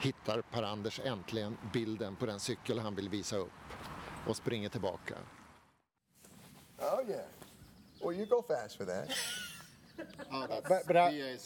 hittar 0.00 0.42
Per-Anders 0.42 1.00
äntligen 1.04 1.58
bilden 1.72 2.16
på 2.16 2.26
den 2.26 2.40
cykel 2.40 2.78
han 2.78 2.94
vill 2.94 3.08
visa 3.08 3.36
upp 3.36 3.50
och 4.26 4.36
springer 4.36 4.68
tillbaka. 4.68 5.14
oh 6.78 7.00
yeah. 7.10 7.24
Well, 8.02 8.16
you 8.16 8.26
go 8.26 8.42
fast 8.42 8.76
for 8.76 8.84
that. 8.84 9.08
Oh, 10.30 10.46
that's, 10.46 10.68
But- 10.68 10.86
but 10.86 10.96
I- 10.96 11.36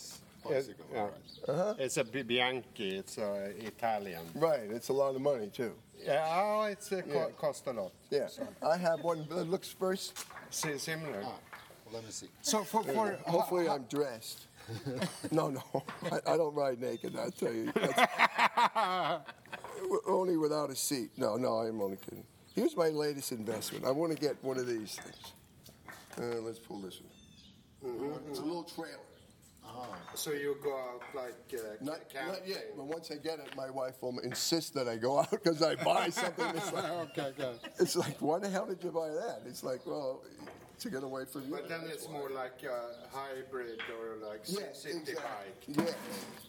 bicycle, 0.44 0.84
yeah. 0.92 1.08
right. 1.48 1.80
It's 1.80 1.96
a 1.96 2.04
Bi- 2.04 2.22
Bianchi. 2.22 2.98
It's 2.98 3.16
uh, 3.18 3.48
Italian. 3.66 4.26
Right, 4.34 4.70
it's 4.70 4.90
a 4.90 4.92
lot 4.92 5.14
of 5.14 5.22
money 5.22 5.48
too. 5.48 5.72
Yeah, 6.04 6.26
oh, 6.28 6.64
it's 6.64 6.92
uh, 6.92 7.00
co- 7.00 7.12
Yeah. 7.12 7.30
cost 7.40 7.66
a 7.66 7.72
lot. 7.72 7.92
Yeah, 8.10 8.28
I 8.62 8.76
have 8.76 9.02
one 9.04 9.24
that 9.30 9.48
looks 9.48 9.68
first. 9.78 10.12
Si- 10.50 10.78
similar. 10.78 11.22
Ah, 11.24 11.38
let 11.92 12.04
me 12.04 12.10
see. 12.10 12.28
So 12.42 12.62
for, 12.64 12.82
for 12.84 13.16
Hopefully, 13.26 13.68
I'm 13.68 13.86
dressed. 13.88 14.46
no, 15.30 15.48
no, 15.48 15.62
I, 16.10 16.32
I 16.32 16.36
don't 16.36 16.54
ride 16.54 16.80
naked. 16.80 17.16
I 17.16 17.30
tell 17.30 17.52
you, 17.52 17.72
only 20.06 20.36
without 20.36 20.70
a 20.70 20.76
seat. 20.76 21.10
No, 21.16 21.36
no, 21.36 21.54
I'm 21.54 21.80
only 21.80 21.96
kidding. 21.96 22.24
Here's 22.54 22.76
my 22.76 22.88
latest 22.88 23.32
investment. 23.32 23.84
I 23.84 23.90
want 23.90 24.12
to 24.12 24.18
get 24.18 24.36
one 24.42 24.58
of 24.58 24.66
these 24.66 24.96
things. 24.96 25.32
Uh, 26.18 26.40
let's 26.40 26.58
pull 26.58 26.78
this 26.80 27.00
one. 27.00 27.10
It's 28.28 28.38
a 28.38 28.42
little 28.42 28.64
trailer. 28.64 28.98
So 30.14 30.30
you 30.32 30.56
go 30.62 30.76
out 30.76 31.02
like 31.14 31.34
uh, 31.54 31.62
Not, 31.80 32.00
not 32.14 32.46
yet, 32.46 32.72
but 32.76 32.84
once 32.86 33.10
I 33.10 33.16
get 33.16 33.38
it, 33.38 33.54
my 33.56 33.70
wife 33.70 34.02
will 34.02 34.18
insist 34.20 34.74
that 34.74 34.88
I 34.88 34.96
go 34.96 35.20
out 35.20 35.30
because 35.30 35.62
I 35.62 35.74
buy 35.76 36.10
something. 36.10 36.44
That's 36.52 36.72
like, 36.72 36.84
okay, 37.18 37.32
good. 37.36 37.58
it's 37.78 37.96
like, 37.96 38.16
why 38.20 38.38
the 38.38 38.48
hell 38.48 38.66
did 38.66 38.82
you 38.82 38.90
buy 38.90 39.08
that? 39.08 39.42
It's 39.46 39.62
like, 39.64 39.84
well, 39.86 40.22
to 40.80 40.90
get 40.90 41.02
away 41.02 41.24
from 41.24 41.42
you. 41.46 41.50
But 41.52 41.68
then 41.68 41.82
it's 41.86 42.08
more 42.08 42.30
like 42.30 42.62
a 42.64 43.16
hybrid 43.16 43.80
or 43.98 44.26
like 44.28 44.40
Yeah, 44.46 44.72
city 44.72 44.98
exactly. 44.98 45.74
bike. 45.74 45.86
Yeah. 45.86 45.94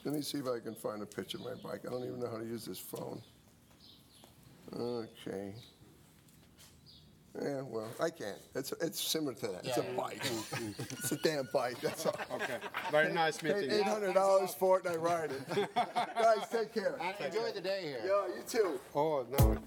Let 0.06 0.16
me 0.16 0.22
see 0.22 0.40
if 0.40 0.48
I 0.48 0.60
can 0.60 0.76
find 0.76 1.02
a 1.02 1.06
picture 1.06 1.38
of 1.38 1.44
my 1.46 1.54
bike. 1.70 1.82
I 1.88 1.90
don't 1.92 2.04
even 2.04 2.20
know 2.20 2.30
how 2.30 2.38
to 2.38 2.46
use 2.46 2.66
this 2.66 2.80
phone. 2.80 3.22
Okay. 4.76 5.54
Yeah, 7.42 7.62
well, 7.64 7.90
I 8.00 8.10
can't. 8.12 8.38
It's 8.54 8.74
it's 8.74 9.02
similar 9.02 9.34
to 9.34 9.48
that. 9.48 9.66
It's 9.66 9.78
a 9.78 9.84
bike. 9.98 10.22
it's 10.92 11.12
a 11.12 11.16
damn 11.18 11.48
bike. 11.52 11.80
That's 11.82 12.06
all. 12.06 12.16
Okay. 12.36 12.58
Very 12.92 13.12
nice 13.12 13.42
meeting 13.42 13.72
Eight 13.72 13.78
you. 13.78 13.84
hundred 13.84 14.14
dollars 14.14 14.54
for 14.54 14.78
it, 14.80 14.86
and 14.86 14.96
I 14.96 14.98
ride 14.98 15.32
it. 15.32 15.70
Guys, 15.76 16.48
take 16.52 16.74
care. 16.74 16.96
And 17.02 17.16
enjoy 17.26 17.52
the 17.52 17.62
day 17.62 17.82
here. 17.82 18.02
Yeah, 18.06 18.28
you 18.36 18.44
too. 18.48 18.80
Oh, 18.94 19.26
no. 19.40 19.58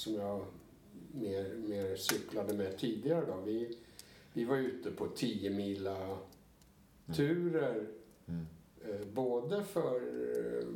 Som 0.00 0.14
jag 0.14 0.44
mer, 1.12 1.54
mer 1.56 1.96
cyklade 1.96 2.54
med 2.54 2.78
tidigare 2.78 3.26
då. 3.26 3.40
Vi, 3.44 3.76
vi 4.32 4.44
var 4.44 4.56
ute 4.56 4.90
på 4.90 5.06
10 5.06 5.50
mila 5.50 6.18
turer. 7.16 7.86
Eh, 8.84 9.06
både 9.12 9.64
för 9.64 9.96
eh, 9.96 10.68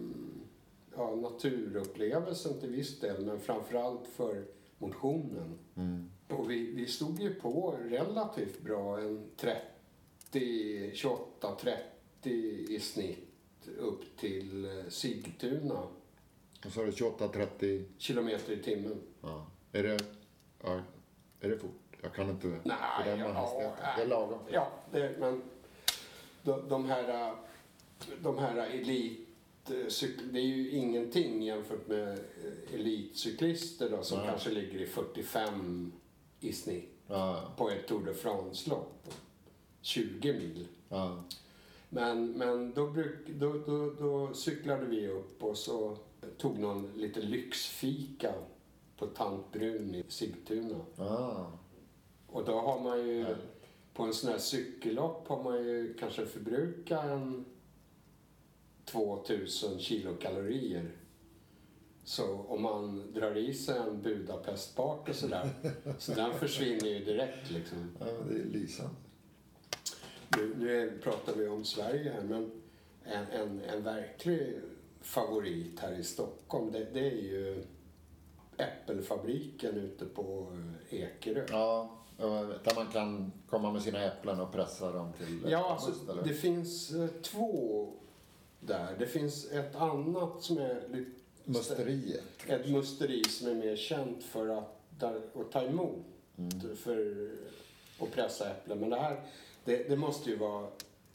ja, 0.96 1.16
naturupplevelsen 1.16 2.60
till 2.60 2.70
viss 2.70 3.00
del, 3.00 3.24
men 3.24 3.40
framförallt 3.40 4.06
för 4.06 4.44
motionen. 4.78 5.58
Och 6.28 6.50
vi, 6.50 6.72
vi 6.72 6.87
stod 6.87 7.20
ju 7.20 7.34
på 7.34 7.78
relativt 7.82 8.62
bra, 8.62 9.00
en 9.00 9.24
30, 9.37 10.90
28, 10.94 11.56
30 11.60 12.30
i 12.68 12.80
snitt 12.80 13.68
upp 13.78 14.16
till 14.16 14.64
eh, 14.64 14.88
Sigtuna, 14.88 15.82
Så 16.70 16.81
har 16.81 16.87
du 16.87 16.92
28-30. 16.92 17.85
kilometer 17.98 18.53
i 18.53 18.62
timmen. 18.62 19.00
Ja. 19.22 19.46
Är 19.72 19.83
det, 19.83 19.98
ja, 20.62 20.81
är 21.40 21.48
det 21.48 21.59
fort? 21.59 21.70
Jag 22.03 22.14
kan 22.14 22.31
inte 22.31 22.46
Nej, 22.46 22.77
bedöma 23.05 23.24
ja, 23.24 23.33
hastigheten. 23.33 23.85
Det 23.96 24.03
är 24.03 24.07
lagom. 24.07 24.38
Ja, 24.50 24.72
det, 24.92 25.16
men 25.18 25.42
de, 26.42 26.68
de 26.68 26.85
här, 26.85 27.29
eh, 27.29 27.35
de 28.22 28.38
här 28.38 28.57
elitcyklisterna, 28.57 30.33
det 30.33 30.38
är 30.38 30.44
ju 30.44 30.70
ingenting 30.70 31.42
jämfört 31.42 31.87
med 31.88 32.09
eh, 32.12 32.74
elitcyklister 32.74 33.90
då, 33.90 34.03
som 34.03 34.18
Nej. 34.18 34.27
kanske 34.29 34.50
ligger 34.50 34.81
i 34.81 34.87
45 34.87 35.92
i 36.40 36.53
snitt 36.53 36.90
Ja, 37.07 37.53
på 37.57 37.70
ett 37.70 37.87
Tour 37.87 38.07
de 38.07 38.14
France-lopp. 38.14 39.09
20 39.81 40.33
mil. 40.33 40.68
ja. 40.88 41.24
Men, 41.88 42.33
men 42.33 42.72
då, 42.72 42.87
bruk, 42.90 43.29
då, 43.29 43.53
då, 43.53 43.90
då 43.90 44.35
cyklade 44.35 44.87
vi 44.87 45.09
upp 45.09 45.42
och 45.42 45.57
så 45.59 45.96
tog 46.38 46.58
någon 46.58 46.90
lite 46.96 47.20
lyxfika 47.20 48.34
på 48.96 49.06
Tant 49.06 49.52
Brun 49.52 49.94
i 49.94 50.04
Sigtuna. 50.08 50.80
Ah, 50.98 51.46
Och 52.26 52.44
då 52.44 52.60
har 52.60 52.80
man 52.80 53.08
ju, 53.08 53.22
Härligt. 53.22 53.38
på 53.94 54.02
en 54.02 54.14
sån 54.14 54.30
här 54.30 54.38
cykellopp 54.38 55.28
har 55.28 55.42
man 55.42 55.64
ju 55.66 55.94
kanske 55.94 56.26
förbrukat 56.26 57.04
en 57.04 57.44
2000 58.84 59.78
kilokalorier. 59.78 60.90
Så 62.04 62.34
om 62.48 62.62
man 62.62 63.12
drar 63.12 63.37
i 63.37 63.54
sig 63.54 63.78
en 63.78 64.02
Budapestbak 64.02 65.08
och 65.08 65.14
sådär, 65.14 65.50
så 65.98 66.12
den 66.14 66.34
försvinner 66.34 66.88
ju 66.88 67.04
direkt 67.04 67.50
liksom. 67.50 67.78
ja, 68.00 68.06
det 68.28 68.34
är 68.40 68.44
lysande. 68.44 68.94
Nu, 70.37 70.54
nu 70.58 70.98
pratar 71.02 71.34
vi 71.34 71.48
om 71.48 71.64
Sverige 71.64 72.12
här, 72.12 72.22
men 72.22 72.50
en, 73.04 73.26
en, 73.26 73.60
en 73.60 73.82
verklig 73.82 74.60
favorit 75.05 75.81
här 75.81 75.93
i 75.99 76.05
Stockholm, 76.05 76.73
det, 76.73 76.87
det 76.93 77.07
är 77.07 77.23
ju 77.23 77.64
Äppelfabriken 78.57 79.77
ute 79.77 80.05
på 80.05 80.47
eh, 80.90 81.01
Ekerö. 81.01 81.47
Ja, 81.51 81.90
där 82.64 82.75
man 82.75 82.87
kan 82.87 83.33
komma 83.51 83.73
med 83.73 83.83
sina 83.83 84.05
äpplen 84.05 84.40
och 84.40 84.53
pressa 84.53 84.93
dem 84.93 85.12
till 85.12 85.51
Ja, 85.51 85.71
alltså, 85.73 86.14
det 86.25 86.35
finns 86.35 86.90
eh, 86.90 87.09
två 87.23 87.93
där. 88.61 88.97
Det 88.99 89.07
finns 89.07 89.51
ett 89.53 89.77
annat 89.77 90.43
som 90.43 90.59
är 90.59 90.88
lite... 90.88 91.11
Musteriet. 91.45 92.23
Ett 92.47 92.71
musteri 92.71 93.25
som 93.25 93.49
är 93.49 93.55
mer 93.55 93.77
känt 93.77 94.25
för 94.25 94.49
att, 94.49 94.81
där, 94.99 95.21
att 95.35 95.53
ta 95.53 95.62
emot 95.62 96.05
Mm. 96.38 96.77
för 96.77 97.29
att 98.01 98.12
pressa 98.12 98.51
äpplen. 98.51 98.79
Men 98.79 98.90
det 98.90 98.97
här, 98.97 99.23
det, 99.64 99.88
det 99.88 99.97
måste 99.97 100.31
ju 100.31 100.37
vara 100.37 100.69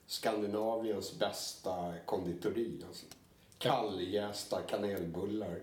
Skandinaviens 0.07 1.19
bästa 1.19 1.93
konditori. 2.05 2.81
Alltså. 2.87 3.05
Kalljästa 3.59 4.61
kanelbullar. 4.61 5.59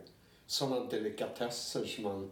Sådana 0.46 0.86
delikatesser 0.86 1.84
som 1.84 2.04
man... 2.04 2.30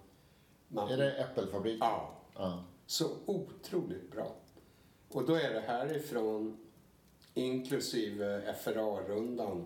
man 0.69 0.93
Är 0.93 0.97
det 0.97 1.13
äppelfabrik? 1.13 1.79
Ja. 1.81 2.15
ja. 2.35 2.65
Så 2.87 3.11
otroligt 3.27 4.11
bra. 4.11 4.35
Och 5.09 5.27
då 5.27 5.35
är 5.35 5.55
det 5.55 5.61
härifrån, 5.61 6.57
inklusive 7.35 8.55
FRA-rundan. 8.65 9.65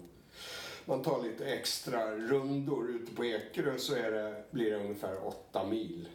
Man 0.84 1.02
tar 1.02 1.22
lite 1.22 1.46
extra 1.46 2.16
rundor 2.16 2.90
ute 2.90 3.14
på 3.14 3.24
Ekerö 3.24 3.78
så 3.78 3.94
är 3.94 4.10
det, 4.10 4.44
blir 4.50 4.70
det 4.70 4.76
ungefär 4.76 5.26
åtta 5.26 5.66
mil. 5.66 6.08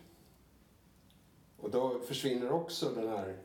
Och 1.57 1.71
då 1.71 1.99
försvinner 1.99 2.51
också 2.51 2.89
den 2.89 3.07
här 3.07 3.37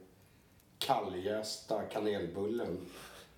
kalljästa 0.79 1.83
kanelbullen. 1.83 2.79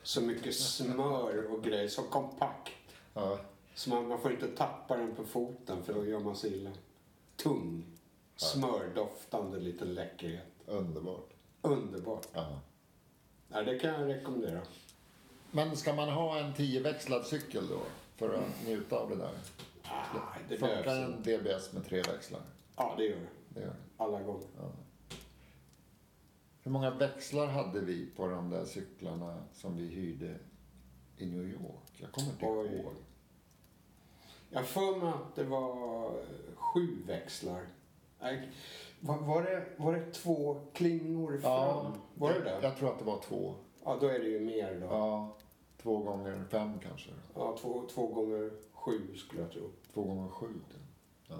Så 0.03 0.21
mycket 0.21 0.55
smör 0.55 1.53
och 1.53 1.65
grejer, 1.65 1.89
så 1.89 2.03
kompakt. 2.03 2.73
Ja. 3.21 3.39
Så 3.75 3.91
man, 3.91 4.09
man 4.09 4.21
får 4.21 4.33
inte 4.33 4.49
tappa 4.49 4.97
den 4.97 5.15
på 5.15 5.25
foten 5.25 5.83
för 5.83 5.95
då 5.95 6.07
gör 6.07 6.21
man 6.21 6.37
sig 6.37 6.53
illa. 6.57 6.71
Tung, 7.37 7.85
smördoftande 8.37 9.61
liten 9.61 9.95
läckerhet. 9.95 10.47
Underbart. 10.67 11.31
Underbart. 11.63 12.27
Ja. 12.33 12.61
Ja, 13.49 13.63
det 13.63 13.79
kan 13.79 13.91
jag 13.95 14.09
rekommendera. 14.09 14.61
Men 15.51 15.77
ska 15.77 15.95
man 15.95 16.09
ha 16.09 16.39
en 16.39 16.55
tioväxlad 16.55 17.27
cykel 17.27 17.69
då 17.69 17.81
för 18.17 18.35
att 18.35 18.67
njuta 18.67 18.97
av 18.97 19.11
det 19.11 19.17
där? 19.17 19.33
Ah, 19.83 20.35
det 20.49 20.59
Funkar 20.59 20.97
en. 20.97 21.23
DBS 21.23 21.73
med 21.73 21.87
tre 21.87 22.03
växlar? 22.03 22.41
Ja, 22.77 22.95
det 22.97 23.05
gör 23.05 23.17
det. 23.17 23.27
Det 23.49 23.61
gör 23.61 23.67
det. 23.69 23.75
Alla 24.05 24.23
gånger. 24.23 24.47
Hur 26.63 26.71
många 26.71 26.91
växlar 26.91 27.47
hade 27.47 27.81
vi 27.81 28.07
på 28.07 28.27
de 28.29 28.51
där 28.51 28.65
cyklarna 28.65 29.43
som 29.53 29.77
vi 29.77 29.87
hyrde 29.87 30.39
i 31.17 31.27
New 31.27 31.45
York? 31.45 31.93
Jag 31.97 32.13
kommer 32.13 32.31
inte 32.31 32.47
Oj. 32.47 32.81
ihåg. 32.81 32.93
Jag 34.51 34.67
för 34.67 34.97
mig 35.01 35.09
att 35.09 35.35
det 35.35 35.45
var 35.45 36.11
sju 36.55 37.03
växlar. 37.07 37.67
Nej, 38.21 38.49
Var, 39.01 39.19
var, 39.19 39.43
det, 39.43 39.67
var 39.77 39.93
det 39.95 40.13
två 40.13 40.61
klingor 40.75 41.39
fram? 41.39 41.93
var 42.15 42.33
det 42.33 42.41
det? 42.41 42.59
jag 42.63 42.77
tror 42.77 42.89
att 42.93 42.99
det 42.99 43.05
var 43.05 43.21
två. 43.21 43.55
Ja, 43.85 43.99
då 44.01 44.07
är 44.07 44.19
det 44.19 44.29
ju 44.29 44.41
mer 44.41 44.81
då. 44.81 44.87
Ja, 44.87 45.37
två 45.83 45.99
gånger 45.99 46.45
fem 46.51 46.73
kanske. 46.83 47.11
Ja, 47.35 47.57
två, 47.61 47.83
två 47.95 48.07
gånger 48.07 48.51
sju 48.73 49.17
skulle 49.17 49.43
jag 49.43 49.53
tro. 49.53 49.71
Två 49.95 50.03
gånger 50.03 50.29
sju. 50.29 50.47
typ. 50.47 50.81
Ja. 51.29 51.37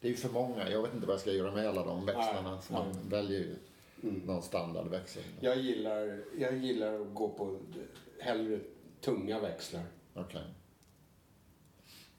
Det 0.00 0.06
är 0.08 0.10
ju 0.10 0.16
för 0.16 0.28
många. 0.32 0.68
Jag 0.70 0.82
vet 0.82 0.94
inte 0.94 1.06
vad 1.06 1.14
jag 1.14 1.20
ska 1.20 1.32
göra 1.32 1.52
med 1.52 1.68
alla 1.68 1.84
de 1.84 2.06
växlarna. 2.06 2.50
Nej, 2.50 2.62
Så 2.62 2.72
man 2.72 2.86
väljer 3.08 3.38
ju 3.40 3.56
någon 4.26 4.42
standardväxel. 4.42 5.22
Jag 5.40 5.56
gillar, 5.58 6.20
jag 6.38 6.56
gillar 6.56 7.00
att 7.00 7.14
gå 7.14 7.28
på 7.28 7.58
hellre 8.20 8.60
tunga 9.00 9.40
växlar. 9.40 9.82
Okej. 10.14 10.42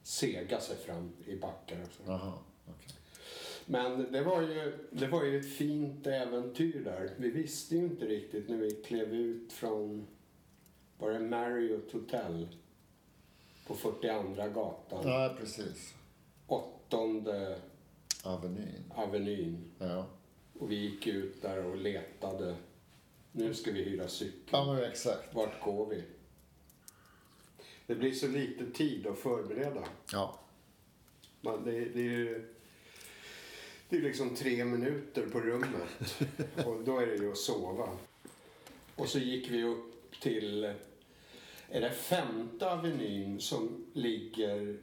Sega 0.07 0.59
sig 0.59 0.75
fram 0.77 1.11
i 1.25 1.35
backar 1.35 1.77
och 1.81 1.93
så. 2.05 2.33
Men 3.65 4.11
det 4.11 4.21
var, 4.21 4.41
ju, 4.41 4.87
det 4.91 5.07
var 5.07 5.23
ju 5.23 5.39
ett 5.39 5.53
fint 5.53 6.07
äventyr 6.07 6.83
där. 6.83 7.13
Vi 7.17 7.29
visste 7.29 7.75
ju 7.75 7.81
inte 7.81 8.05
riktigt 8.05 8.49
när 8.49 8.57
vi 8.57 8.71
klev 8.71 9.13
ut 9.13 9.53
från, 9.53 10.07
var 10.97 11.11
det 11.11 11.19
Marriott 11.19 11.91
Hotel? 11.91 12.47
På 13.67 13.75
42 13.75 14.33
gatan, 14.53 15.07
Ja, 15.11 15.35
precis. 15.39 15.93
åttonde 16.47 17.59
Avenyn. 18.23 18.83
avenyn. 18.95 19.71
Ja. 19.79 20.05
Och 20.59 20.71
vi 20.71 20.75
gick 20.75 21.07
ut 21.07 21.41
där 21.41 21.65
och 21.65 21.77
letade. 21.77 22.55
Nu 23.31 23.53
ska 23.53 23.71
vi 23.71 23.83
hyra 23.83 24.07
cykel. 24.07 24.49
Ja, 24.51 24.73
men 24.73 24.83
exakt. 24.83 25.35
Vart 25.35 25.61
går 25.63 25.85
vi? 25.89 26.03
Det 27.88 27.95
blir 27.95 28.12
så 28.12 28.28
lite 28.28 28.71
tid 28.71 29.08
att 29.08 29.19
förbereda. 29.19 29.84
Ja. 30.12 30.39
Man, 31.41 31.63
det, 31.63 31.71
det 31.71 32.00
är 32.00 32.04
ju 32.04 32.54
det 33.89 33.97
är 33.97 34.02
liksom 34.02 34.36
tre 34.36 34.65
minuter 34.65 35.28
på 35.28 35.39
rummet 35.39 36.21
och 36.65 36.84
då 36.84 37.00
är 37.00 37.08
det 37.08 37.15
ju 37.15 37.32
att 37.32 37.38
sova. 37.38 37.89
Och 38.95 39.10
så 39.10 39.19
gick 39.19 39.50
vi 39.50 39.63
upp 39.63 40.19
till, 40.21 40.63
är 41.69 41.82
det 41.82 41.91
femte 41.91 42.71
avenyn 42.71 43.39
som 43.39 43.86
ligger 43.93 44.78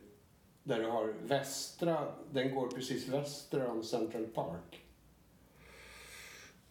där 0.62 0.80
du 0.80 0.86
har 0.86 1.14
västra, 1.26 2.14
den 2.32 2.54
går 2.54 2.68
precis 2.68 3.08
väster 3.08 3.66
om 3.66 3.82
Central 3.82 4.26
Park. 4.26 4.82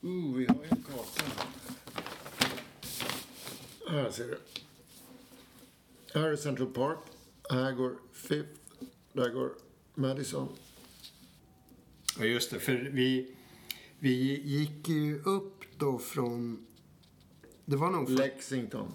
Ooh, 0.01 0.37
vi 0.37 0.45
har 0.45 0.55
ju 0.55 0.69
en 0.69 0.83
karta. 0.83 1.47
Här 3.89 4.11
ser 4.11 4.23
du. 4.23 4.37
Här 6.13 6.29
är 6.29 6.35
Central 6.35 6.67
Park. 6.67 6.97
Här 7.49 7.71
går 7.71 7.95
Fifth. 8.11 8.59
Där 9.13 9.29
går 9.29 9.51
Madison. 9.93 10.47
Ja, 12.19 12.25
just 12.25 12.51
det. 12.51 12.59
För 12.59 12.73
vi, 12.73 13.35
vi 13.99 14.41
gick 14.43 14.89
ju 14.89 15.21
upp 15.21 15.63
då 15.77 15.97
från... 15.99 16.65
Det 17.65 17.75
var 17.75 17.91
nog 17.91 18.07
från 18.07 18.15
Lexington. 18.15 18.91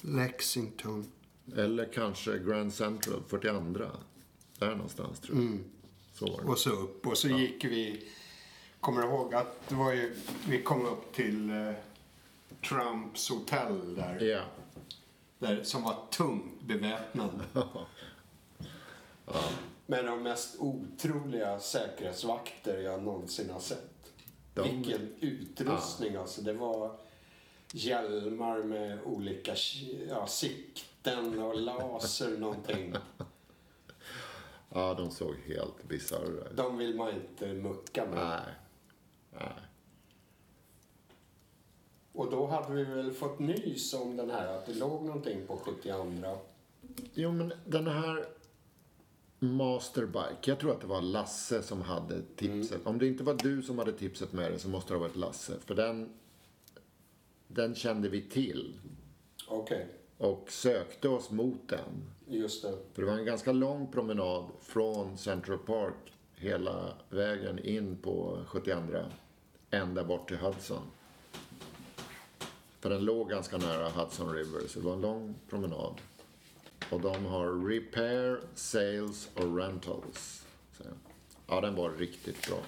Lexington. 0.00 1.06
Eller 1.56 1.92
kanske 1.92 2.38
Grand 2.38 2.74
Central, 2.74 3.22
42. 3.28 3.60
Där 4.58 4.74
någonstans 4.74 5.20
tror 5.20 5.42
jag. 5.42 5.58
Så 6.12 6.26
var 6.26 6.42
det. 6.42 6.48
Och 6.48 6.58
så 6.58 6.70
upp. 6.70 7.06
Och 7.06 7.18
så 7.18 7.28
gick 7.28 7.64
vi... 7.64 8.08
Kommer 8.80 9.02
du 9.02 9.08
ihåg 9.08 9.34
att 9.34 9.68
det 9.68 9.74
var 9.74 9.92
ju... 9.92 10.14
Vi 10.48 10.62
kom 10.62 10.86
upp 10.86 11.12
till 11.12 11.50
eh, 11.50 11.72
Trumps 12.68 13.30
hotell 13.30 13.94
där, 13.94 14.20
Ja. 14.20 14.42
Där. 15.40 15.62
Som 15.62 15.82
var 15.82 15.96
tungt 16.10 16.62
beväpnad. 16.62 17.42
Med 19.86 20.04
de 20.04 20.22
mest 20.22 20.56
otroliga 20.60 21.60
säkerhetsvakter 21.60 22.78
jag 22.80 23.02
någonsin 23.02 23.50
har 23.50 23.60
sett. 23.60 24.12
De- 24.54 24.62
Vilken 24.62 25.14
utrustning 25.20 26.16
alltså. 26.16 26.42
Det 26.42 26.52
var 26.52 26.96
hjälmar 27.72 28.62
med 28.62 28.98
olika 29.04 29.54
ja, 30.08 30.26
sikten 30.26 31.38
och 31.42 31.60
laser 31.60 32.38
någonting. 32.38 32.94
ja, 34.68 34.94
de 34.94 35.10
såg 35.10 35.34
helt 35.46 35.84
bisarra 35.88 36.22
ut. 36.26 36.56
De 36.56 36.76
vill 36.78 36.96
man 36.96 37.10
inte 37.14 37.46
mucka 37.52 38.06
med. 38.06 38.26
Nej. 38.26 38.54
Nej. 39.32 39.52
Och 42.20 42.30
då 42.30 42.46
hade 42.46 42.74
vi 42.74 42.84
väl 42.84 43.12
fått 43.12 43.38
nys 43.38 43.94
om 43.94 44.16
den 44.16 44.30
här, 44.30 44.58
att 44.58 44.66
det 44.66 44.74
låg 44.74 45.04
någonting 45.04 45.46
på 45.46 45.56
72. 45.56 46.38
Jo, 47.14 47.32
men 47.32 47.52
den 47.66 47.86
här 47.86 48.26
Masterbike. 49.38 50.50
Jag 50.50 50.58
tror 50.58 50.72
att 50.72 50.80
det 50.80 50.86
var 50.86 51.00
Lasse 51.00 51.62
som 51.62 51.82
hade 51.82 52.22
tipset. 52.36 52.86
Om 52.86 52.98
det 52.98 53.06
inte 53.06 53.24
var 53.24 53.34
du 53.34 53.62
som 53.62 53.78
hade 53.78 53.92
tipset 53.92 54.32
med 54.32 54.52
dig 54.52 54.58
så 54.58 54.68
måste 54.68 54.92
det 54.92 54.98
ha 54.98 55.00
varit 55.06 55.16
Lasse. 55.16 55.52
För 55.64 55.74
den, 55.74 56.12
den 57.48 57.74
kände 57.74 58.08
vi 58.08 58.22
till 58.22 58.74
Okej, 59.48 59.86
och 60.18 60.50
sökte 60.50 61.08
oss 61.08 61.30
mot 61.30 61.68
den. 61.68 62.10
just 62.26 62.62
det. 62.62 62.74
För 62.92 63.02
det 63.02 63.08
var 63.08 63.18
en 63.18 63.24
ganska 63.24 63.52
lång 63.52 63.92
promenad 63.92 64.44
från 64.60 65.18
Central 65.18 65.58
Park 65.58 66.12
hela 66.34 66.92
vägen 67.10 67.58
in 67.58 67.96
på 67.96 68.38
72 68.46 68.80
ända 69.70 70.04
bort 70.04 70.28
till 70.28 70.38
Hudson. 70.38 70.82
För 72.80 72.90
den 72.90 73.04
låg 73.04 73.30
ganska 73.30 73.58
nära 73.58 73.88
Hudson 73.88 74.34
River, 74.34 74.68
så 74.68 74.78
det 74.78 74.86
var 74.86 74.92
en 74.92 75.00
lång 75.00 75.34
promenad. 75.48 76.00
Och 76.90 77.00
de 77.00 77.26
har 77.26 77.68
repair, 77.68 78.40
sales 78.54 79.28
och 79.34 79.56
rentals. 79.56 80.46
Så, 80.78 80.84
ja, 81.46 81.60
den 81.60 81.74
var 81.74 81.90
riktigt 81.90 82.48
bra. 82.48 82.58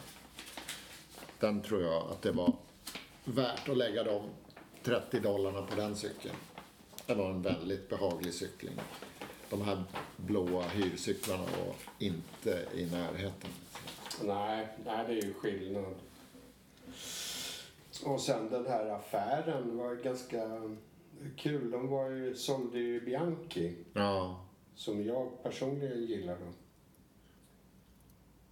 Den 1.41 1.63
tror 1.63 1.83
jag 1.83 2.11
att 2.11 2.23
det 2.23 2.33
var 2.33 2.53
värt 3.25 3.69
att 3.69 3.77
lägga 3.77 4.05
de 4.05 4.23
30 4.83 5.21
dollarna 5.21 5.63
på 5.63 5.77
den 5.77 5.97
cykeln. 5.97 6.35
Det 7.07 7.15
var 7.15 7.31
en 7.31 7.43
väldigt 7.43 7.89
behaglig 7.89 8.35
cykling. 8.35 8.75
De 9.51 9.63
här 9.63 9.83
blåa 10.17 10.63
hyrcyklarna 10.63 11.43
var 11.43 11.75
inte 11.99 12.67
i 12.75 12.87
närheten. 12.87 13.51
Nej, 14.23 14.69
nej, 14.85 15.05
det 15.07 15.13
är 15.13 15.23
ju 15.23 15.35
skillnad. 15.35 15.95
Och 18.07 18.21
sen 18.21 18.51
den 18.51 18.67
här 18.67 18.87
affären 18.91 19.77
var 19.79 19.95
ganska 19.95 20.61
kul. 21.37 21.71
De 21.71 21.89
var 21.89 22.11
ju, 22.11 22.35
sålde 22.35 22.79
ju 22.79 23.01
Bianchi, 23.01 23.77
Ja, 23.93 24.45
som 24.75 25.05
jag 25.05 25.43
personligen 25.43 26.03
gillar. 26.05 26.35
Då. 26.35 26.53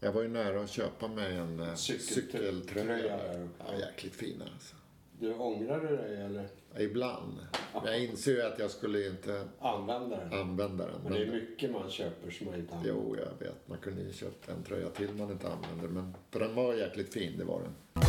jag 0.01 0.13
var 0.13 0.23
ju 0.23 0.29
nära 0.29 0.61
att 0.61 0.71
köpa 0.71 1.09
mig 1.09 1.37
en 1.37 1.61
eh, 1.61 1.75
Cykeltröja. 1.75 3.21
Ja, 3.59 3.79
jäkligt 3.79 4.15
fina 4.15 4.45
alltså. 4.53 4.75
Du 5.19 5.35
ångrar 5.35 5.81
du 5.81 5.97
dig 5.97 6.17
eller 6.23 6.49
Ja, 6.75 6.81
Ibland. 6.81 7.39
Jag 7.85 8.05
inser 8.05 8.33
ju 8.33 8.43
att 8.43 8.59
jag 8.59 8.71
skulle 8.71 9.07
inte 9.07 9.49
använder 9.59 10.17
den? 10.31 10.41
använda 10.41 10.87
den. 10.87 11.01
Men 11.03 11.13
det 11.13 11.23
är 11.23 11.33
mycket 11.33 11.71
man 11.71 11.91
köper 11.91 12.31
som 12.31 12.47
man 12.47 12.55
inte 12.61 12.75
använder. 12.75 13.01
jo, 13.03 13.17
jag 13.17 13.47
vet. 13.47 13.69
Man 13.69 13.79
kunde 13.79 14.03
ju 14.03 14.13
köpt 14.13 14.49
en 14.49 14.63
tröja 14.63 14.89
till 14.91 15.15
man 15.15 15.31
inte 15.31 15.49
använder. 15.53 15.89
Men 15.89 16.15
för 16.31 16.41
den 16.41 16.55
var 16.55 16.75
jäkligt 16.75 17.13
fin, 17.15 17.39
det 17.39 17.45
var 17.45 17.61
den. 17.63 18.03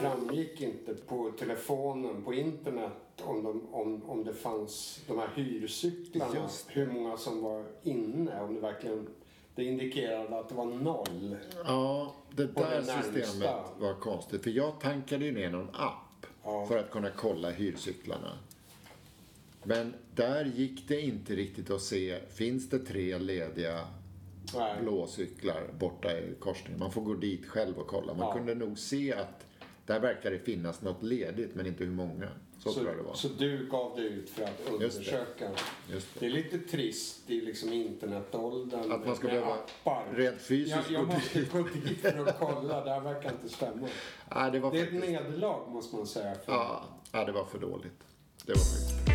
Framgick 0.00 0.60
inte 0.60 0.94
på 0.94 1.32
telefonen, 1.38 2.22
på 2.24 2.34
internet, 2.34 2.92
om, 3.22 3.42
de, 3.44 3.74
om, 3.74 4.02
om 4.10 4.24
det 4.24 4.34
fanns 4.34 5.00
de 5.06 5.18
här 5.18 5.28
hyrcyklarna. 5.34 6.48
Hur 6.68 6.86
många 6.86 7.16
som 7.16 7.42
var 7.42 7.64
inne. 7.82 8.40
Om 8.42 8.54
det 8.54 8.60
verkligen... 8.60 9.06
Det 9.54 9.64
indikerade 9.64 10.38
att 10.38 10.48
det 10.48 10.54
var 10.54 10.64
noll. 10.64 11.36
Ja, 11.64 12.14
det 12.30 12.46
där 12.46 12.80
det 12.80 13.02
systemet 13.02 13.50
var 13.78 13.94
konstigt. 14.00 14.42
För 14.42 14.50
jag 14.50 14.80
tankade 14.80 15.24
ju 15.24 15.32
ner 15.32 15.50
någon 15.50 15.68
app 15.72 16.26
Ja. 16.44 16.66
för 16.66 16.78
att 16.78 16.90
kunna 16.90 17.10
kolla 17.10 17.50
hyrcyklarna. 17.50 18.38
Men 19.62 19.94
där 20.14 20.44
gick 20.44 20.88
det 20.88 21.00
inte 21.00 21.34
riktigt 21.36 21.70
att 21.70 21.82
se, 21.82 22.18
finns 22.34 22.68
det 22.70 22.78
tre 22.78 23.18
lediga 23.18 23.80
Nej. 24.54 24.74
blåcyklar 24.82 25.62
borta 25.78 26.18
i 26.18 26.34
korsningen? 26.40 26.78
Man 26.80 26.92
får 26.92 27.02
gå 27.02 27.14
dit 27.14 27.46
själv 27.46 27.78
och 27.78 27.86
kolla. 27.86 28.14
Man 28.14 28.26
Ja. 28.26 28.32
kunde 28.34 28.54
nog 28.54 28.78
se 28.78 29.12
att 29.12 29.46
där 29.88 30.00
verkar 30.00 30.30
det 30.30 30.38
finnas 30.38 30.82
något 30.82 31.02
ledigt, 31.02 31.54
men 31.54 31.66
inte 31.66 31.84
hur 31.84 31.90
många. 31.92 32.28
Så, 32.58 32.68
Så, 32.68 32.74
tror 32.74 32.88
jag 32.88 32.98
det 32.98 33.02
var. 33.02 33.14
så 33.14 33.28
du 33.28 33.66
gav 33.70 33.96
dig 33.96 34.06
ut 34.06 34.30
för 34.30 34.42
att 34.42 34.50
Just 34.50 34.68
det. 34.68 34.84
undersöka. 34.84 35.50
Just 35.90 36.14
det. 36.14 36.20
Det 36.20 36.26
är 36.26 36.30
lite 36.30 36.58
trist 36.58 37.30
i 37.30 37.40
liksom 37.40 37.72
internetåldern. 37.72 38.92
Att 38.92 39.06
man 39.06 39.16
ska 39.16 39.26
behöva 39.28 39.54
appar. 39.54 40.04
rent 40.14 40.40
fysiskt 40.40 40.90
jag, 40.90 41.00
jag 41.00 41.06
måste 41.14 41.40
gå 41.42 41.62
dit 41.62 42.00
för 42.00 42.26
att 42.28 42.38
kolla. 42.38 42.84
Det 42.84 42.90
här 42.90 43.00
verkar 43.00 43.30
inte 43.32 43.48
stämma. 43.48 43.88
Nej, 44.34 44.50
det 44.52 44.58
var 44.60 44.70
Det 44.72 44.78
är 44.78 44.82
ett 44.82 44.90
faktiskt... 44.90 45.12
nederlag 45.12 45.68
måste 45.68 45.96
man 45.96 46.06
säga. 46.06 46.34
För 46.34 46.52
Ja, 46.52 46.84
ja, 47.12 47.24
det 47.24 47.32
var 47.32 47.44
för 47.44 47.58
dåligt. 47.58 47.98
Det 48.46 48.52
var 48.52 48.58
faktiskt 48.58 49.07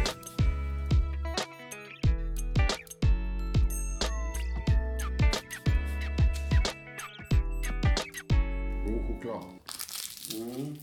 Mm. 10.35 10.75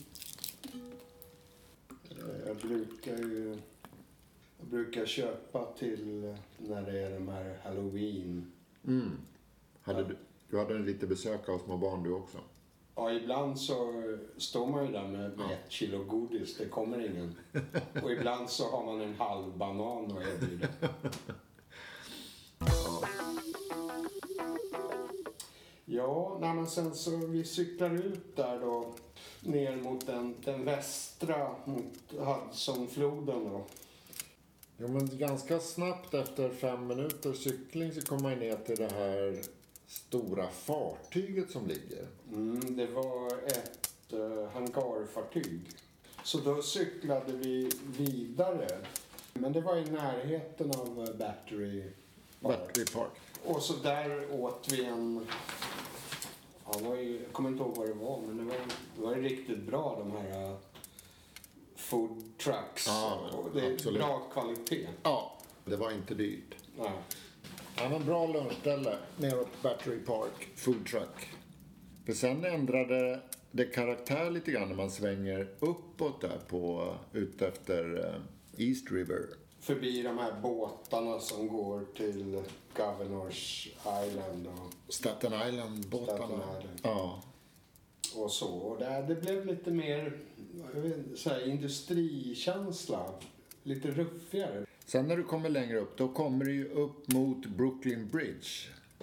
Jag 2.47 2.57
brukar 2.57 3.17
ju... 3.17 3.59
Jag 4.59 4.69
brukar 4.69 5.07
köpa 5.07 5.73
till 5.79 6.37
när 6.59 6.83
det 6.83 6.99
är 6.99 7.11
de 7.11 7.29
här 7.29 7.59
halloween. 7.65 8.53
Mm. 8.87 9.11
Hade 9.83 10.05
du, 10.05 10.17
du 10.51 10.59
hade 10.59 10.79
lite 10.79 11.07
besök 11.07 11.49
av 11.49 11.59
små 11.59 11.77
barn 11.77 12.03
du 12.03 12.13
också. 12.13 12.39
Ja, 12.95 13.13
ibland 13.13 13.61
så 13.61 13.93
står 14.37 14.67
man 14.67 14.87
ju 14.87 14.93
där 14.93 15.09
med, 15.09 15.39
med 15.39 15.53
ett 15.53 15.71
kilo 15.71 16.05
godis. 16.05 16.57
Det 16.57 16.69
kommer 16.69 17.07
ingen. 17.11 17.35
Och 18.03 18.13
ibland 18.13 18.51
så 18.51 18.71
har 18.71 18.85
man 18.85 19.01
en 19.01 19.15
halv 19.15 19.57
banan 19.57 20.19
att 20.19 20.27
erbjuda. 20.27 20.69
Ja, 26.01 26.39
nej, 26.41 26.55
men 26.55 26.67
sen 26.67 26.95
så 26.95 27.17
vi 27.17 27.45
cyklar 27.45 27.95
ut 27.95 28.37
där 28.37 28.61
då. 28.61 28.95
ner 29.41 29.77
mot 29.77 30.07
den, 30.07 30.35
den 30.45 30.65
västra, 30.65 31.55
mot 31.65 31.95
Hudsonfloden 32.11 33.45
då. 33.45 33.65
Jo, 34.79 34.89
men 34.89 35.19
ganska 35.19 35.61
snabbt 35.61 36.15
efter 36.15 36.51
fem 36.51 36.87
minuter 36.87 37.33
cykling 37.33 37.93
så 37.93 38.01
kom 38.01 38.23
man 38.23 38.39
ner 38.39 38.57
till 38.57 38.77
det 38.77 38.93
här 38.93 39.43
stora 39.87 40.49
fartyget 40.49 41.51
som 41.51 41.67
ligger. 41.67 42.07
Mm, 42.33 42.77
det 42.77 42.87
var 42.87 43.27
ett 43.47 44.13
uh, 44.13 44.49
hangarfartyg. 44.49 45.61
Så 46.25 46.39
då 46.39 46.63
cyklade 46.63 47.33
vi 47.33 47.71
vidare. 47.99 48.79
Men 49.33 49.53
det 49.53 49.61
var 49.61 49.77
i 49.77 49.91
närheten 49.91 50.71
av 50.71 51.07
eh, 51.09 51.17
Battery 51.17 51.83
Park. 52.41 52.59
Battery 52.59 52.85
Park. 52.85 53.11
Och 53.45 53.63
så 53.63 53.73
där 53.83 54.43
åt 54.43 54.69
vi 54.73 54.85
en... 54.85 55.27
Det 56.79 56.89
var 56.89 56.97
ju, 56.97 57.21
jag 57.23 57.33
kommer 57.33 57.49
inte 57.49 57.63
ihåg 57.63 57.77
vad 57.77 57.89
det 57.89 57.95
var, 57.95 58.21
men 58.27 58.37
det 58.37 58.45
var, 58.45 58.57
det 58.97 59.03
var 59.03 59.15
riktigt 59.15 59.63
bra 59.63 59.97
de 59.99 60.13
här 60.13 60.51
uh, 60.51 60.57
food 61.77 62.39
trucks. 62.39 62.87
Ja, 62.87 63.31
och 63.33 63.51
det 63.55 63.67
är 63.67 63.73
absolut. 63.73 64.01
bra 64.01 64.19
kvalitet. 64.33 64.89
Ja, 65.03 65.39
det 65.65 65.77
var 65.77 65.93
inte 65.93 66.15
dyrt. 66.15 66.55
Ja. 66.79 66.93
Ja, 67.77 67.89
men 67.89 68.05
bra 68.05 68.27
lunchställe 68.27 68.99
neråt 69.17 69.63
Battery 69.63 69.99
Park, 69.99 70.49
food 70.57 70.87
truck. 70.87 71.29
För 72.07 72.13
sen 72.13 72.45
ändrade 72.45 73.21
det 73.51 73.65
karaktär 73.65 74.31
lite 74.31 74.51
grann 74.51 74.69
när 74.69 74.77
man 74.77 74.91
svänger 74.91 75.49
uppåt 75.61 76.21
där 76.21 76.39
på, 76.49 76.95
ut 77.13 77.43
efter 77.43 78.07
eh, 78.07 78.67
East 78.67 78.91
River. 78.91 79.27
Förbi 79.61 80.03
de 80.03 80.19
här 80.19 80.41
båtarna 80.43 81.19
som 81.21 81.49
går 81.49 81.85
till 81.97 82.43
Governors 82.77 83.69
Island 84.07 84.47
och, 84.47 84.95
Staten 84.95 85.33
Island-båtarna. 85.49 86.25
Island. 86.25 86.81
Ja. 86.83 87.23
och 88.15 88.31
så. 88.31 88.49
Och 88.49 88.79
där, 88.79 89.03
det 89.03 89.15
blev 89.15 89.47
lite 89.47 89.71
mer 89.71 90.19
vet, 90.75 91.19
så 91.19 91.31
här, 91.31 91.49
industrikänsla. 91.49 93.15
Lite 93.63 93.91
ruffigare. 93.91 94.67
Sen 94.85 95.09
när 95.09 95.17
du 95.17 95.25
kommer 95.25 95.49
längre 95.49 95.79
upp, 95.79 95.97
då 95.97 96.09
kommer 96.09 96.45
du 96.45 96.55
ju 96.55 96.69
upp 96.69 97.13
mot 97.13 97.47
Brooklyn 97.47 98.09
Bridge. 98.09 98.49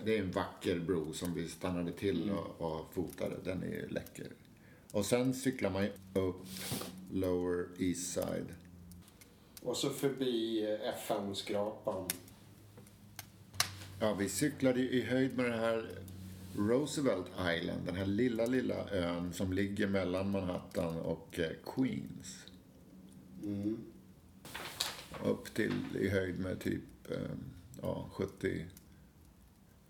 Det 0.05 0.17
är 0.17 0.21
en 0.21 0.31
vacker 0.31 0.79
bro 0.79 1.13
som 1.13 1.33
vi 1.33 1.47
stannade 1.47 1.91
till 1.91 2.31
och, 2.31 2.61
och 2.61 2.93
fotade. 2.93 3.35
Den 3.43 3.63
är 3.63 3.87
läcker. 3.89 4.27
Och 4.91 5.05
sen 5.05 5.33
cyklar 5.33 5.69
man 5.69 5.87
upp 6.13 6.45
Lower 7.11 7.67
East 7.79 8.13
Side. 8.13 8.47
Och 9.67 9.77
så 9.77 9.89
förbi 9.89 10.63
eh, 10.63 10.89
FM-skrapan. 10.89 12.05
Ja, 13.99 14.13
vi 14.13 14.29
cyklade 14.29 14.79
i 14.79 15.01
höjd 15.01 15.37
med 15.37 15.45
den 15.45 15.59
här 15.59 15.89
Roosevelt 16.55 17.27
Island, 17.27 17.85
den 17.85 17.95
här 17.95 18.05
lilla, 18.05 18.45
lilla 18.45 18.89
ön 18.89 19.33
som 19.33 19.53
ligger 19.53 19.87
mellan 19.87 20.31
Manhattan 20.31 20.99
och 20.99 21.39
eh, 21.39 21.51
Queens. 21.65 22.45
Upp 25.23 25.53
till 25.53 25.97
i 25.99 26.09
höjd 26.09 26.39
med 26.39 26.59
typ 26.61 27.11
eh, 27.11 27.17
ja, 27.81 28.09
70, 28.11 28.65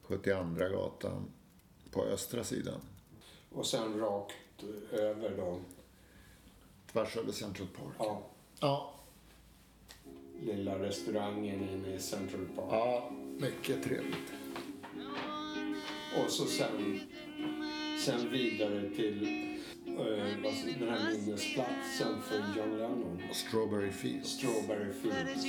72 0.01 0.43
gatan 0.55 1.31
på 1.91 2.03
östra 2.03 2.43
sidan. 2.43 2.81
Och 3.51 3.65
sen 3.65 3.99
rakt 3.99 4.63
över 4.91 5.37
då. 5.37 5.59
Tvärs 6.91 7.17
över 7.17 7.31
Central 7.31 7.67
Park. 7.67 7.95
Ja, 7.99 8.29
Ja, 8.59 8.96
lilla 10.45 10.79
restaurangen 10.79 11.69
inne 11.69 11.95
i 11.95 11.99
Central 11.99 12.45
Park. 12.55 12.67
ja 12.71 13.11
mycket 13.39 13.83
trevligt. 13.83 14.33
Och 16.17 16.31
så 16.31 16.45
sen, 16.45 16.99
sen 18.05 18.29
vidare 18.31 18.89
till 18.89 19.23
eh, 19.85 20.49
den 20.79 20.89
här 20.89 21.11
minnesplatsen 21.13 22.21
för 22.21 22.37
John 22.57 22.77
Lennon. 22.77 23.21
Strawberry 23.31 23.91
Fields. 23.91 24.29
Strawberry 24.29 24.93
Fields. 24.93 25.41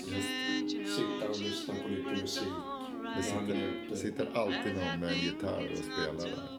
Sitta 0.97 1.29
och 1.31 1.41
lyssna 1.41 1.75
på 1.83 1.89
lite 1.89 2.11
musik. 2.23 2.49
Det 3.17 3.23
sitter, 3.23 3.97
sitter 3.97 4.31
alltid 4.35 4.75
någon 4.75 5.01
med 5.01 5.09
en 5.13 5.19
gitarr 5.19 5.71
och 5.73 5.79
spelar 5.79 6.29
där. 6.29 6.59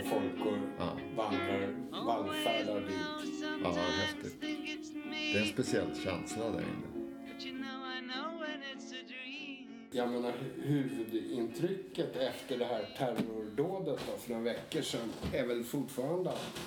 Och 0.00 0.06
folk 0.10 0.56
Ja. 0.78 0.98
vandrar, 1.16 1.76
vallfärdar 2.06 2.80
dit. 2.80 3.40
Ja, 3.64 3.70
häftigt. 3.72 4.40
Det 4.40 5.38
är 5.38 5.40
en 5.42 5.46
speciell 5.48 5.90
känsla 6.04 6.50
där 6.50 6.58
inne. 6.60 6.89
Jag 9.92 10.10
menar 10.10 10.32
hu- 10.32 10.62
huvudintrycket 10.62 12.16
efter 12.16 12.58
det 12.58 12.64
här 12.64 12.94
terrordådet 12.98 14.00
då, 14.10 14.16
för 14.18 14.30
några 14.30 14.44
veckor 14.44 14.80
sedan 14.82 15.12
är 15.32 15.46
väl 15.46 15.64
fortfarande 15.64 16.30
att 16.30 16.60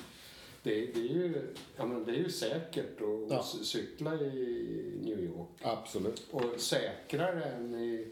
det, 0.62 0.70
det, 0.86 1.00
är, 1.00 1.14
ju, 1.14 1.42
ja, 1.76 1.86
men 1.86 2.04
det 2.04 2.12
är 2.12 2.16
ju 2.16 2.30
säkert 2.30 3.00
att 3.00 3.30
Ja. 3.30 3.42
cykla 3.42 4.14
i 4.14 4.98
New 5.02 5.20
York. 5.24 5.48
Absolut. 5.62 6.26
Och 6.30 6.60
säkrare 6.60 7.44
än 7.44 7.74
i, 7.74 8.08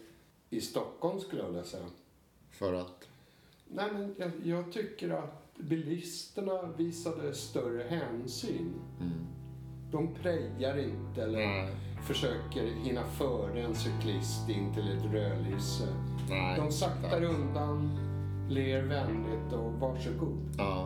i 0.51 0.61
Stockholm 0.61 1.21
skulle 1.21 1.43
jag 1.43 1.49
vilja 1.49 1.65
säga. 1.65 1.87
För 2.51 2.73
att... 2.75 3.09
Nej, 3.69 3.89
men 3.93 4.15
jag, 4.19 4.31
jag 4.45 4.73
tycker 4.73 5.11
att 5.11 5.57
bilisterna 5.59 6.63
visade 6.77 7.35
större 7.35 7.83
hänsyn. 7.83 8.75
De 9.93 10.15
prejar 10.15 10.79
inte 10.79 11.23
eller 11.23 11.39
Nej. 11.39 11.75
Försöker 12.03 12.67
hinna 12.67 13.03
före 13.03 13.63
en 13.63 13.75
cyklist 13.75 14.49
in 14.49 14.75
till 14.75 14.99
ett 14.99 15.05
rödlyse. 15.13 15.85
De 16.57 16.73
saktar 16.73 17.11
tack. 17.11 17.23
undan, 17.23 17.99
ler 18.49 18.83
vänligt 18.83 19.53
och 19.53 19.73
varsågod. 19.73 20.55
Ja. 20.59 20.85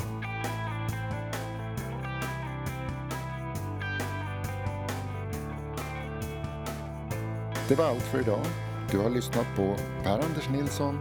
Det 7.69 7.75
var 7.75 7.85
allt 7.85 8.03
för 8.03 8.21
idag. 8.21 8.45
Du 8.91 8.99
har 8.99 9.11
lyssnat 9.11 9.47
på 9.57 9.77
Per-Anders 10.03 10.51
Nilsson 10.51 10.99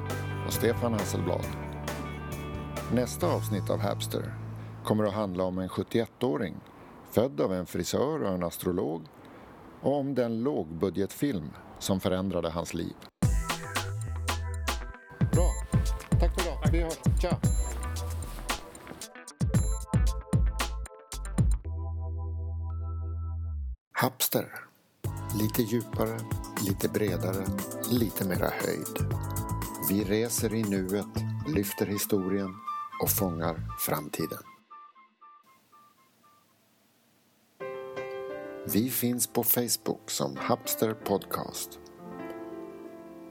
och 0.48 0.54
Stefan 0.54 0.94
Hasselblad. 0.94 1.46
Nästa 2.94 3.28
avsnitt 3.28 3.70
av 3.70 3.80
Hapster 3.80 4.34
kommer 4.84 5.04
att 5.04 5.14
handla 5.14 5.44
om 5.44 5.58
en 5.58 5.70
71-åring 5.70 6.56
född 7.12 7.42
av 7.42 7.54
en 7.54 7.66
frisör 7.66 8.24
och 8.24 8.34
en 8.34 8.44
astrolog 8.44 9.02
om 9.86 10.16
den 10.16 10.44
lågbudgetfilm 10.44 11.50
som 11.80 12.00
förändrade 12.00 12.50
hans 12.50 12.74
liv. 12.74 12.96
Bra. 15.32 15.52
Tack 16.20 16.34
för 16.36 16.42
idag. 16.42 16.58
Vi 16.72 16.82
hörs. 16.82 17.00
Tja! 17.22 17.40
Hapster. 23.92 24.46
Lite 25.40 25.62
djupare, 25.62 26.20
lite 26.68 26.90
bredare, 26.90 27.46
lite 27.92 28.26
mera 28.26 28.50
höjd. 28.50 29.14
Vi 29.90 30.04
reser 30.04 30.54
i 30.54 30.64
nuet, 30.64 31.24
lyfter 31.48 31.86
historien 31.86 32.56
och 33.04 33.10
fångar 33.10 33.56
framtiden. 33.80 34.55
Vi 38.68 38.90
finns 38.90 39.28
på 39.28 39.44
Facebook 39.44 40.12
som 40.12 40.38
Hapster 40.38 40.94
Podcast. 40.94 41.80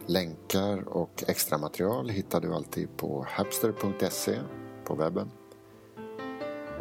Länkar 0.07 0.89
och 0.89 1.24
extra 1.28 1.59
material 1.59 2.09
hittar 2.09 2.41
du 2.41 2.55
alltid 2.55 2.97
på 2.97 3.26
hapster.se 3.28 4.41
på 4.85 4.95
webben. 4.95 5.30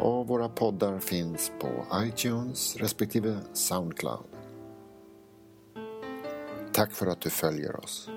Och 0.00 0.28
våra 0.28 0.48
poddar 0.48 0.98
finns 0.98 1.52
på 1.60 1.86
iTunes 1.94 2.76
respektive 2.76 3.38
Soundcloud. 3.52 4.26
Tack 6.72 6.92
för 6.92 7.06
att 7.06 7.20
du 7.20 7.30
följer 7.30 7.84
oss. 7.84 8.08